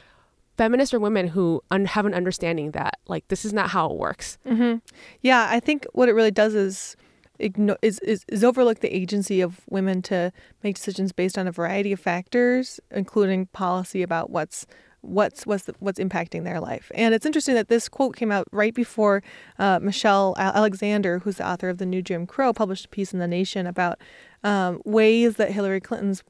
[0.56, 3.96] feminists or women who un- have an understanding that like this is not how it
[3.96, 4.38] works.
[4.46, 4.78] Mm-hmm.
[5.20, 6.96] Yeah, I think what it really does is,
[7.38, 11.92] is is is overlook the agency of women to make decisions based on a variety
[11.92, 14.66] of factors, including policy about what's
[15.02, 16.90] what's what's the, what's impacting their life.
[16.94, 19.22] And it's interesting that this quote came out right before
[19.58, 23.18] uh, Michelle Alexander, who's the author of the New Jim Crow, published a piece in
[23.18, 24.00] the Nation about
[24.42, 26.22] um, ways that Hillary Clinton's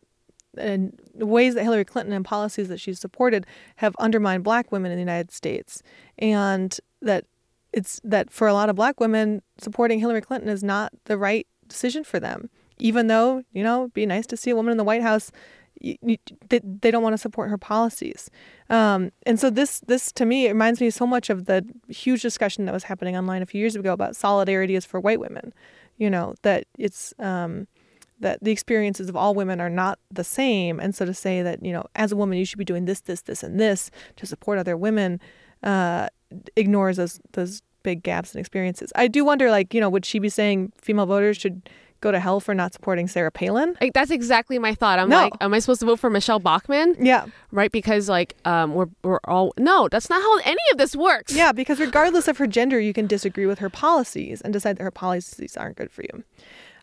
[0.59, 4.91] and the ways that Hillary Clinton and policies that she's supported have undermined black women
[4.91, 5.83] in the United States.
[6.19, 7.25] And that
[7.73, 11.47] it's that for a lot of black women supporting Hillary Clinton is not the right
[11.69, 12.51] decision for them.
[12.79, 15.31] Even though you know it'd be nice to see a woman in the White House
[15.81, 18.31] they, they don't want to support her policies.
[18.71, 22.65] Um, and so this this to me reminds me so much of the huge discussion
[22.67, 25.53] that was happening online a few years ago about solidarity is for white women.
[25.99, 27.67] You know that it's um,
[28.21, 30.81] that the experiences of all women are not the same.
[30.81, 33.01] And so to say that, you know, as a woman, you should be doing this,
[33.01, 35.21] this, this, and this to support other women
[35.63, 36.09] uh,
[36.57, 38.93] ignores those, those big gaps in experiences.
[38.97, 41.69] I do wonder, like, you know, would she be saying female voters should
[42.01, 43.77] go to hell for not supporting Sarah Palin?
[43.81, 44.99] Like that's exactly my thought.
[44.99, 45.25] I'm No.
[45.25, 46.95] like, am I supposed to vote for Michele Bachmann?
[46.99, 47.27] Yeah.
[47.53, 47.73] Right?
[47.73, 51.33] Because like um we're we're all no, that's not how any of this works.
[51.35, 54.83] Yeah, because regardless of her gender, you can disagree with her policies and decide that
[54.85, 56.25] her policies aren't good for you.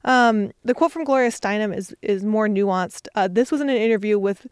[0.05, 3.07] Um, the quote from Gloria Steinem is is more nuanced.
[3.15, 4.47] Uh, this was in an interview with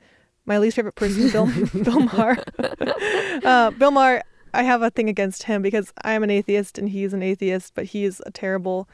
[0.46, 1.46] my least favorite person, Bill
[1.84, 2.38] Bill Maher.
[3.46, 6.90] uh, Bill Maher, I have a thing against him because I am an atheist and
[6.90, 8.88] he's an atheist, but he's a terrible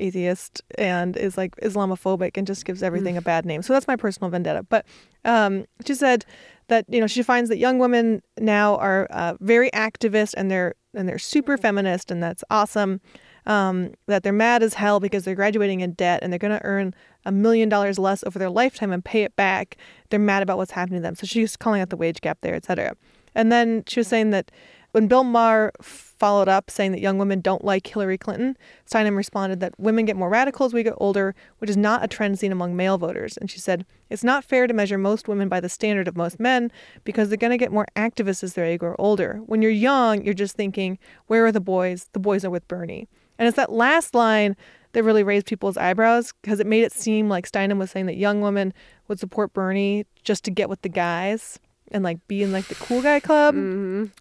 [0.00, 3.62] atheist and is like Islamophobic and just gives everything a bad name.
[3.62, 4.62] So that's my personal vendetta.
[4.64, 4.86] But
[5.24, 6.24] um, she said
[6.68, 10.74] that you know she finds that young women now are uh, very activist and they're
[10.94, 13.00] and they're super feminist and that's awesome.
[13.46, 16.64] Um, that they're mad as hell because they're graduating in debt and they're going to
[16.64, 19.76] earn a million dollars less over their lifetime and pay it back.
[20.10, 21.14] They're mad about what's happening to them.
[21.14, 22.94] So she's calling out the wage gap there, et cetera.
[23.34, 24.50] And then she was saying that
[24.92, 28.56] when Bill Maher followed up saying that young women don't like Hillary Clinton,
[28.90, 32.08] Steinem responded that women get more radical as we get older, which is not a
[32.08, 33.36] trend seen among male voters.
[33.36, 36.40] And she said, It's not fair to measure most women by the standard of most
[36.40, 36.70] men
[37.04, 39.40] because they're going to get more activists as they grow older.
[39.46, 42.08] When you're young, you're just thinking, Where are the boys?
[42.12, 43.08] The boys are with Bernie.
[43.38, 44.56] And it's that last line
[44.92, 48.16] that really raised people's eyebrows because it made it seem like Steinem was saying that
[48.16, 48.74] young women
[49.08, 51.58] would support Bernie just to get with the guys
[51.90, 53.54] and like be in like the cool guy club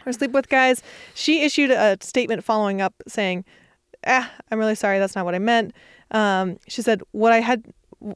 [0.06, 0.82] or sleep with guys.
[1.14, 3.46] She issued a statement following up saying,
[4.06, 5.00] "Ah, I'm really sorry.
[5.00, 5.74] That's not what I meant."
[6.12, 7.66] Um, she said, "What I had."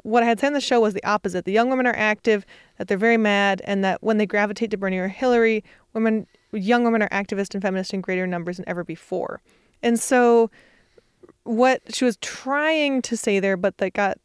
[0.04, 1.44] What I had said in the show was the opposite.
[1.44, 2.46] The young women are active,
[2.78, 5.62] that they're very mad, and that when they gravitate to Bernie or Hillary,
[5.92, 9.42] women, young women are activist and feminist in greater numbers than ever before.
[9.82, 10.50] And so,
[11.44, 14.18] what she was trying to say there, but that got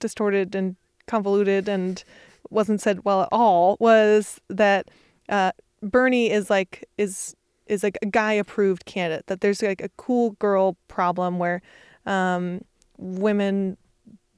[0.00, 2.04] distorted and convoluted and
[2.50, 4.88] wasn't said well at all, was that
[5.28, 7.34] uh, Bernie is like is
[7.66, 9.26] is like a guy approved candidate.
[9.28, 11.62] That there's like a cool girl problem where
[12.06, 12.64] um,
[12.98, 13.76] women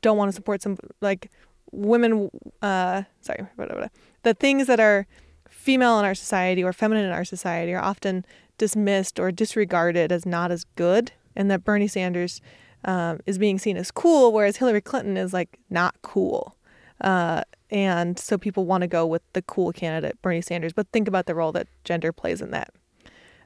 [0.02, 1.30] don't want to support some like
[1.72, 2.30] women.
[2.60, 3.90] Uh, sorry, whatever.
[4.22, 5.06] The things that are
[5.48, 8.24] female in our society or feminine in our society are often
[8.58, 12.40] dismissed or disregarded as not as good, and that Bernie Sanders
[12.84, 16.56] um, is being seen as cool, whereas Hillary Clinton is like not cool.
[17.00, 17.42] Uh,
[17.72, 20.74] and so people want to go with the cool candidate, Bernie Sanders.
[20.74, 22.70] But think about the role that gender plays in that.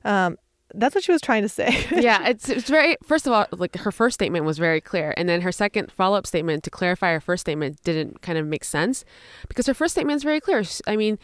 [0.04, 0.36] Um,
[0.74, 1.86] that's what she was trying to say.
[1.96, 5.28] yeah, it's it's very first of all, like her first statement was very clear, and
[5.28, 8.64] then her second follow up statement to clarify her first statement didn't kind of make
[8.64, 9.04] sense
[9.48, 10.64] because her first statement is very clear.
[10.88, 11.20] I mean,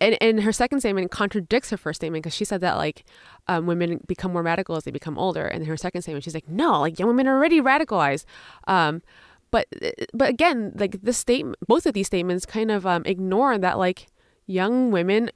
[0.00, 3.04] and and her second statement contradicts her first statement because she said that like
[3.46, 6.48] um, women become more radical as they become older, and her second statement she's like,
[6.48, 8.24] no, like young women are already radicalized.
[8.66, 9.02] Um,
[9.50, 9.66] but
[10.14, 14.06] but again, like this statement, both of these statements kind of um, ignore that like
[14.46, 15.30] young women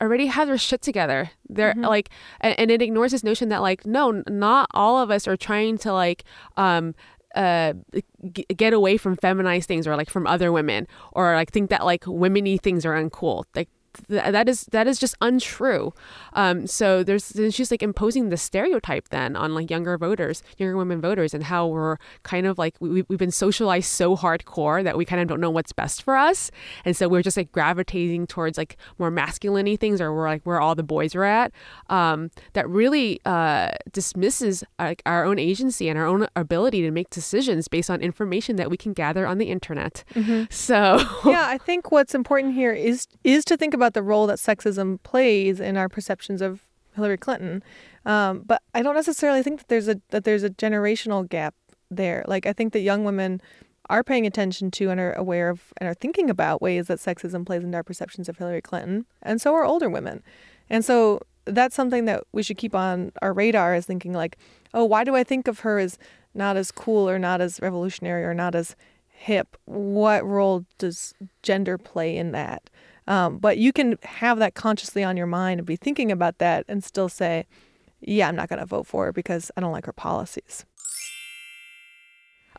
[0.00, 1.30] already have their shit together.
[1.48, 1.84] They're mm-hmm.
[1.84, 5.36] like, and, and, it ignores this notion that like, no, not all of us are
[5.36, 6.24] trying to like,
[6.56, 6.94] um,
[7.34, 7.72] uh,
[8.32, 11.84] g- get away from feminized things or like from other women or like think that
[11.84, 13.44] like womeny things are uncool.
[13.54, 13.68] Like
[14.08, 15.92] th- that is that is just untrue.
[16.34, 21.00] Um, so there's she's like imposing the stereotype then on like younger voters, younger women
[21.00, 25.04] voters, and how we're kind of like we, we've been socialized so hardcore that we
[25.04, 26.50] kind of don't know what's best for us,
[26.84, 30.60] and so we're just like gravitating towards like more masculine things or we're like where
[30.60, 31.52] all the boys are at.
[31.88, 37.10] Um, that really uh, dismisses like our own agency and our own ability to make
[37.10, 40.04] decisions based on information that we can gather on the internet.
[40.14, 40.44] Mm-hmm.
[40.50, 44.26] So yeah, I think what's important here is is to think about about the role
[44.28, 46.62] that sexism plays in our perceptions of
[46.94, 47.62] Hillary Clinton.
[48.06, 51.54] Um, but I don't necessarily think that there's a that there's a generational gap
[51.90, 52.24] there.
[52.28, 53.40] Like I think that young women
[53.90, 57.44] are paying attention to and are aware of and are thinking about ways that sexism
[57.44, 60.22] plays into our perceptions of Hillary Clinton, and so are older women.
[60.70, 64.38] And so that's something that we should keep on our radar is thinking like,
[64.74, 65.98] oh, why do I think of her as
[66.34, 68.76] not as cool or not as revolutionary or not as
[69.08, 69.56] hip?
[69.64, 72.70] What role does gender play in that?
[73.06, 76.64] Um, but you can have that consciously on your mind and be thinking about that
[76.68, 77.46] and still say,
[78.00, 80.64] yeah, I'm not going to vote for her because I don't like her policies.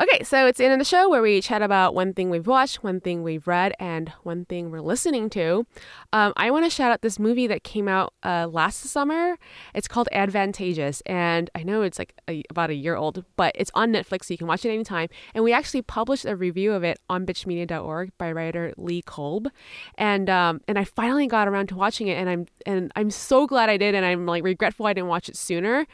[0.01, 2.47] Okay, so it's the end of the show where we chat about one thing we've
[2.47, 5.67] watched, one thing we've read, and one thing we're listening to.
[6.11, 9.37] Um, I want to shout out this movie that came out uh, last summer.
[9.75, 13.69] It's called Advantageous, and I know it's like a, about a year old, but it's
[13.75, 15.09] on Netflix, so you can watch it anytime.
[15.35, 19.47] And we actually published a review of it on bitchmedia.org by writer Lee Kolb,
[19.95, 23.45] and um, and I finally got around to watching it, and I'm and I'm so
[23.45, 25.85] glad I did, and I'm like regretful I didn't watch it sooner.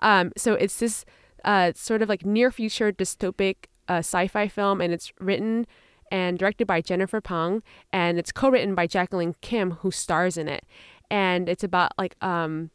[0.00, 1.04] Um, so it's this
[1.48, 3.56] uh, sort of like near future dystopic
[3.88, 5.66] uh, sci-fi film, and it's written
[6.12, 10.64] and directed by Jennifer Phang, and it's co-written by Jacqueline Kim, who stars in it.
[11.10, 12.70] And it's about like um,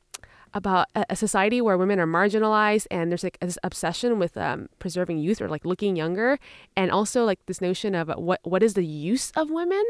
[0.53, 5.17] about a, society where women are marginalized and there's like this obsession with um, preserving
[5.17, 6.37] youth or like looking younger
[6.75, 9.83] and also like this notion of what what is the use of women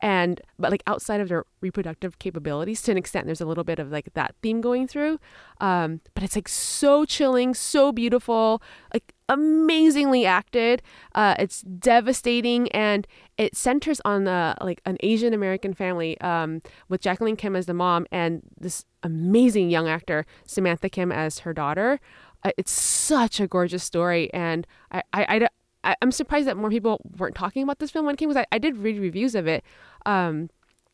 [0.00, 3.78] and but like outside of their reproductive capabilities to an extent there's a little bit
[3.78, 5.18] of like that theme going through.
[5.60, 8.62] Um, but it's like so chilling so beautiful
[8.92, 10.82] like amazingly acted.
[11.14, 13.06] Uh, it's devastating, and
[13.38, 16.60] it centers on uh, like an Asian American family um,
[16.90, 21.54] with Jacqueline Kim as the mom and this amazing young actor Samantha Kim as her
[21.54, 22.00] daughter.
[22.42, 25.48] Uh, it's such a gorgeous story, and I, I,
[25.84, 28.44] I, I'm surprised that more people weren't talking about this film when it came because
[28.50, 29.64] I, I did read reviews of it.
[30.06, 30.50] Um,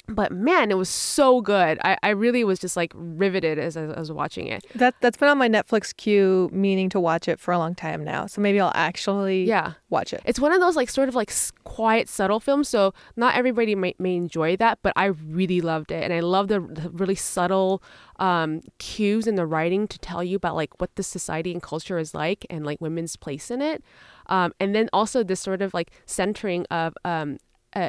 [0.09, 1.79] but man, it was so good.
[1.83, 4.65] I, I really was just like riveted as I, was watching it.
[4.75, 8.05] That that's been on my Netflix queue, meaning to watch it for a long time
[8.05, 8.27] now.
[8.27, 10.23] So maybe I'll actually yeah watch it.
[10.25, 11.33] It's one of those like sort of like
[11.65, 12.69] quiet, subtle films.
[12.69, 16.49] So not everybody may, may enjoy that, but I really loved it, and I love
[16.49, 17.83] the, the really subtle
[18.19, 21.99] um, cues in the writing to tell you about like what the society and culture
[21.99, 23.83] is like, and like women's place in it.
[24.29, 27.39] Um, and then also this sort of like centering of um,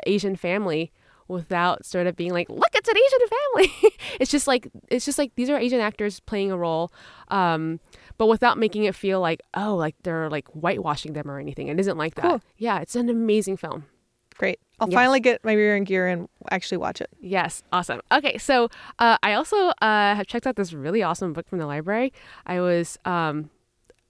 [0.06, 0.92] Asian family
[1.28, 3.94] without sort of being like, look, it's an Asian family.
[4.20, 6.92] it's just like it's just like these are Asian actors playing a role,
[7.30, 7.80] um,
[8.18, 11.68] but without making it feel like oh, like they're like whitewashing them or anything.
[11.68, 12.24] It isn't like that.
[12.24, 12.42] Cool.
[12.58, 13.86] Yeah, it's an amazing film.
[14.38, 14.60] Great.
[14.80, 14.96] I'll yes.
[14.96, 17.10] finally get my rear end gear and actually watch it.
[17.20, 18.02] Yes, awesome.
[18.12, 18.70] Okay, so
[19.00, 22.14] uh, I also uh, have checked out this really awesome book from the library.
[22.46, 23.50] I was um,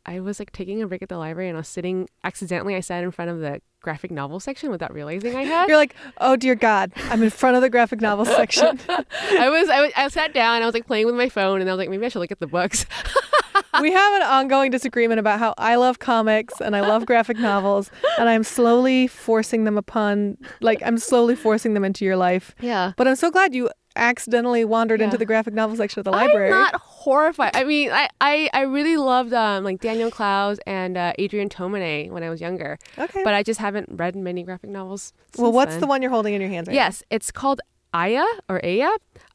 [0.07, 2.75] I was like taking a break at the library and I was sitting accidentally.
[2.75, 5.67] I sat in front of the graphic novel section without realizing I had.
[5.67, 8.79] You're like, oh dear God, I'm in front of the graphic novel section.
[8.89, 10.55] I was, I was, I sat down.
[10.55, 12.19] And I was like playing with my phone, and I was like, maybe I should
[12.19, 12.85] look at the books.
[13.81, 17.91] we have an ongoing disagreement about how I love comics and I love graphic novels,
[18.17, 22.55] and I'm slowly forcing them upon, like, I'm slowly forcing them into your life.
[22.59, 22.93] Yeah.
[22.97, 25.05] But I'm so glad you accidentally wandered yeah.
[25.05, 26.51] into the graphic novel section of the library.
[26.51, 27.55] I'm not horrified.
[27.55, 32.11] I mean, I, I, I really loved um like Daniel Clowes and uh, Adrian Tomine
[32.11, 32.77] when I was younger.
[32.97, 33.23] Okay.
[33.23, 35.13] But I just haven't read many graphic novels.
[35.37, 35.81] Well, what's then.
[35.81, 36.81] the one you're holding in your hands right now?
[36.81, 37.15] Yes, now?
[37.15, 37.61] it's called
[37.93, 38.89] Aya or Aya.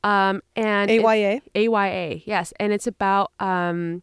[0.04, 1.42] Um and A Y A.
[1.54, 2.22] A Y A.
[2.26, 4.02] Yes, and it's about um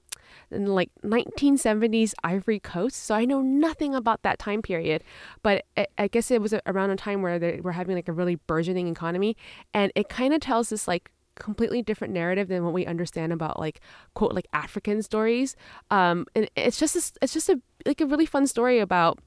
[0.52, 3.04] in like 1970s Ivory Coast.
[3.04, 5.04] So I know nothing about that time period,
[5.44, 5.66] but
[5.98, 8.88] I guess it was around a time where they were having like a really burgeoning
[8.88, 9.38] economy,
[9.74, 13.60] and it kind of tells this like completely different narrative than what we understand about
[13.60, 13.80] like
[14.14, 15.56] quote like African stories.
[15.90, 19.20] Um, and it's just this, it's just a like a really fun story about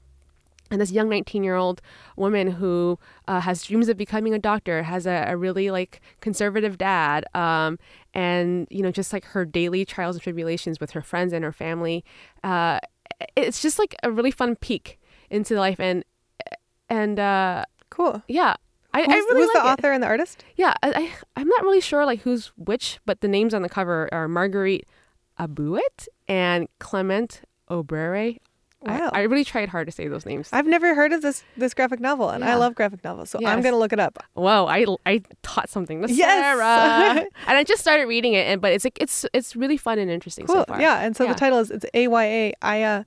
[0.73, 1.81] and this young 19 year old
[2.17, 2.97] woman who
[3.27, 7.77] uh, has dreams of becoming a doctor has a, a really like conservative dad um,
[8.13, 11.51] and you know just like her daily trials and tribulations with her friends and her
[11.53, 12.03] family
[12.43, 12.79] uh,
[13.35, 14.99] it's just like a really fun peek
[15.29, 16.03] into life and
[16.89, 18.23] and uh, Cool.
[18.27, 18.55] yeah
[18.95, 19.71] I, Who's, I really who's like the it.
[19.71, 20.45] author and the artist?
[20.55, 23.69] Yeah, I, I I'm not really sure like who's which, but the names on the
[23.69, 24.85] cover are Marguerite
[25.39, 28.37] Abouet and Clement Oubrerie.
[28.85, 29.09] Wow.
[29.13, 30.49] I, I really tried hard to say those names.
[30.51, 33.61] I've never heard of this this graphic novel, and I love graphic novels, so I'm
[33.61, 34.23] gonna look it up.
[34.33, 36.41] Whoa, I, I taught something to Yes.
[36.41, 39.99] Sarah, and I just started reading it, and but it's like it's it's really fun
[39.99, 40.57] and interesting Cool.
[40.57, 40.81] so far.
[40.81, 41.33] yeah, and so Yeah.
[41.33, 43.05] the title is it's A Y A Aya.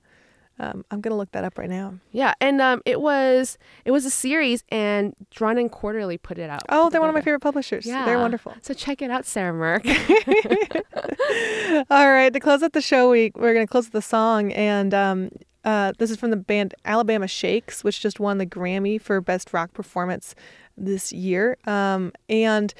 [0.59, 1.93] Um, I'm gonna look that up right now.
[2.11, 6.49] yeah, and um, it was it was a series, and Drawn and Quarterly put it
[6.49, 6.63] out.
[6.69, 7.85] Oh, they're one of my favorite publishers.
[7.85, 8.55] Yeah, They're wonderful.
[8.63, 9.85] So check it out, Sarah Mirk.
[11.91, 14.95] All right, to close out the show week, we're gonna close with a song, and
[14.95, 15.29] um,
[15.67, 19.51] uh, this is from the band Alabama Shakes, which just won the Grammy for Best
[19.51, 20.33] Rock Performance
[20.77, 21.57] this year.
[21.67, 22.73] Um, and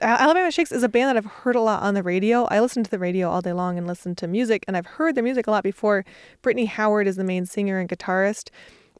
[0.00, 2.44] Alabama Shakes is a band that I've heard a lot on the radio.
[2.44, 5.16] I listen to the radio all day long and listen to music, and I've heard
[5.16, 6.06] their music a lot before.
[6.40, 8.48] Brittany Howard is the main singer and guitarist,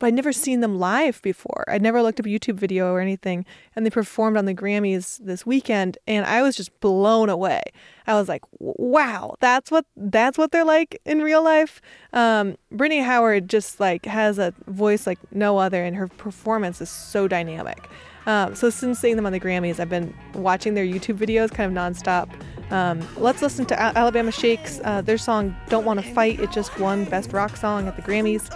[0.01, 1.65] but I'd never seen them live before.
[1.69, 3.45] I'd never looked up a YouTube video or anything,
[3.77, 7.61] and they performed on the Grammys this weekend, and I was just blown away.
[8.07, 11.81] I was like, "Wow, that's what that's what they're like in real life."
[12.13, 16.91] Um, Brittany Howard just like has a voice like no other, and her performance is
[16.91, 17.89] so dynamic.
[18.27, 21.77] Um, so since seeing them on the Grammys, I've been watching their YouTube videos kind
[21.77, 22.29] of nonstop.
[22.71, 24.81] Um, let's listen to Al- Alabama Shakes.
[24.85, 28.03] Uh, their song "Don't Want to Fight." It just won Best Rock Song at the
[28.03, 28.51] Grammys.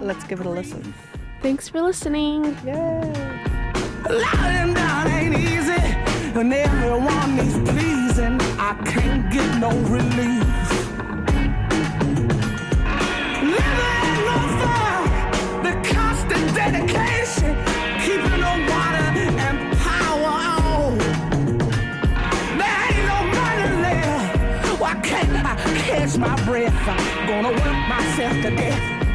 [0.00, 0.94] Let's give it a listen.
[1.42, 2.56] Thanks for listening.
[2.64, 3.12] Yay!
[4.08, 5.72] Lying down ain't easy,
[6.38, 8.40] and everyone needs pleasing.
[8.58, 10.44] I can't get no relief.
[13.42, 15.02] Living no fun.
[15.64, 17.54] The constant dedication,
[18.00, 19.08] keeping the water
[19.46, 20.32] and power
[20.64, 20.98] on.
[22.58, 24.80] There ain't no money left.
[24.80, 26.74] Why can't I catch my breath?
[26.88, 29.09] I'm gonna work myself to death.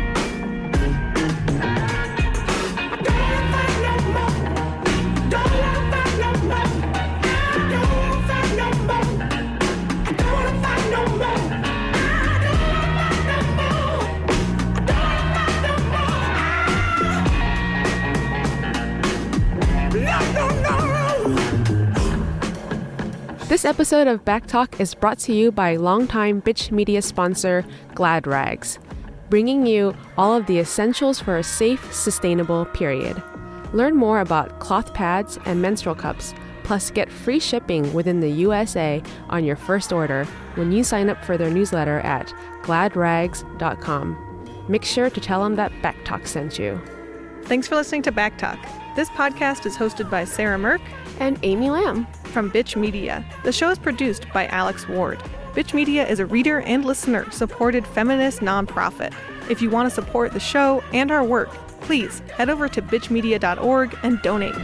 [23.56, 28.80] This episode of Backtalk is brought to you by longtime Bitch Media sponsor GladRags,
[29.30, 33.24] bringing you all of the essentials for a safe, sustainable period.
[33.72, 36.34] Learn more about cloth pads and menstrual cups,
[36.66, 40.26] plus get free shipping within the USA on your first order
[40.56, 42.28] when you sign up for their newsletter at
[42.64, 44.66] gladrags.com.
[44.68, 46.78] Make sure to tell them that Backtalk sent you.
[47.44, 48.60] Thanks for listening to Backtalk.
[48.98, 50.82] This podcast is hosted by Sarah Mirk
[51.20, 52.06] And Amy Lam.
[52.24, 53.24] from Bitch Media.
[53.44, 55.20] The show is produced by Alex Ward.
[55.54, 59.14] Bitch Media is a reader and listener supported feminist nonprofit.
[59.50, 61.50] If you want to support the show and our work,
[61.82, 64.56] please head over to bitchmedia.org and donate.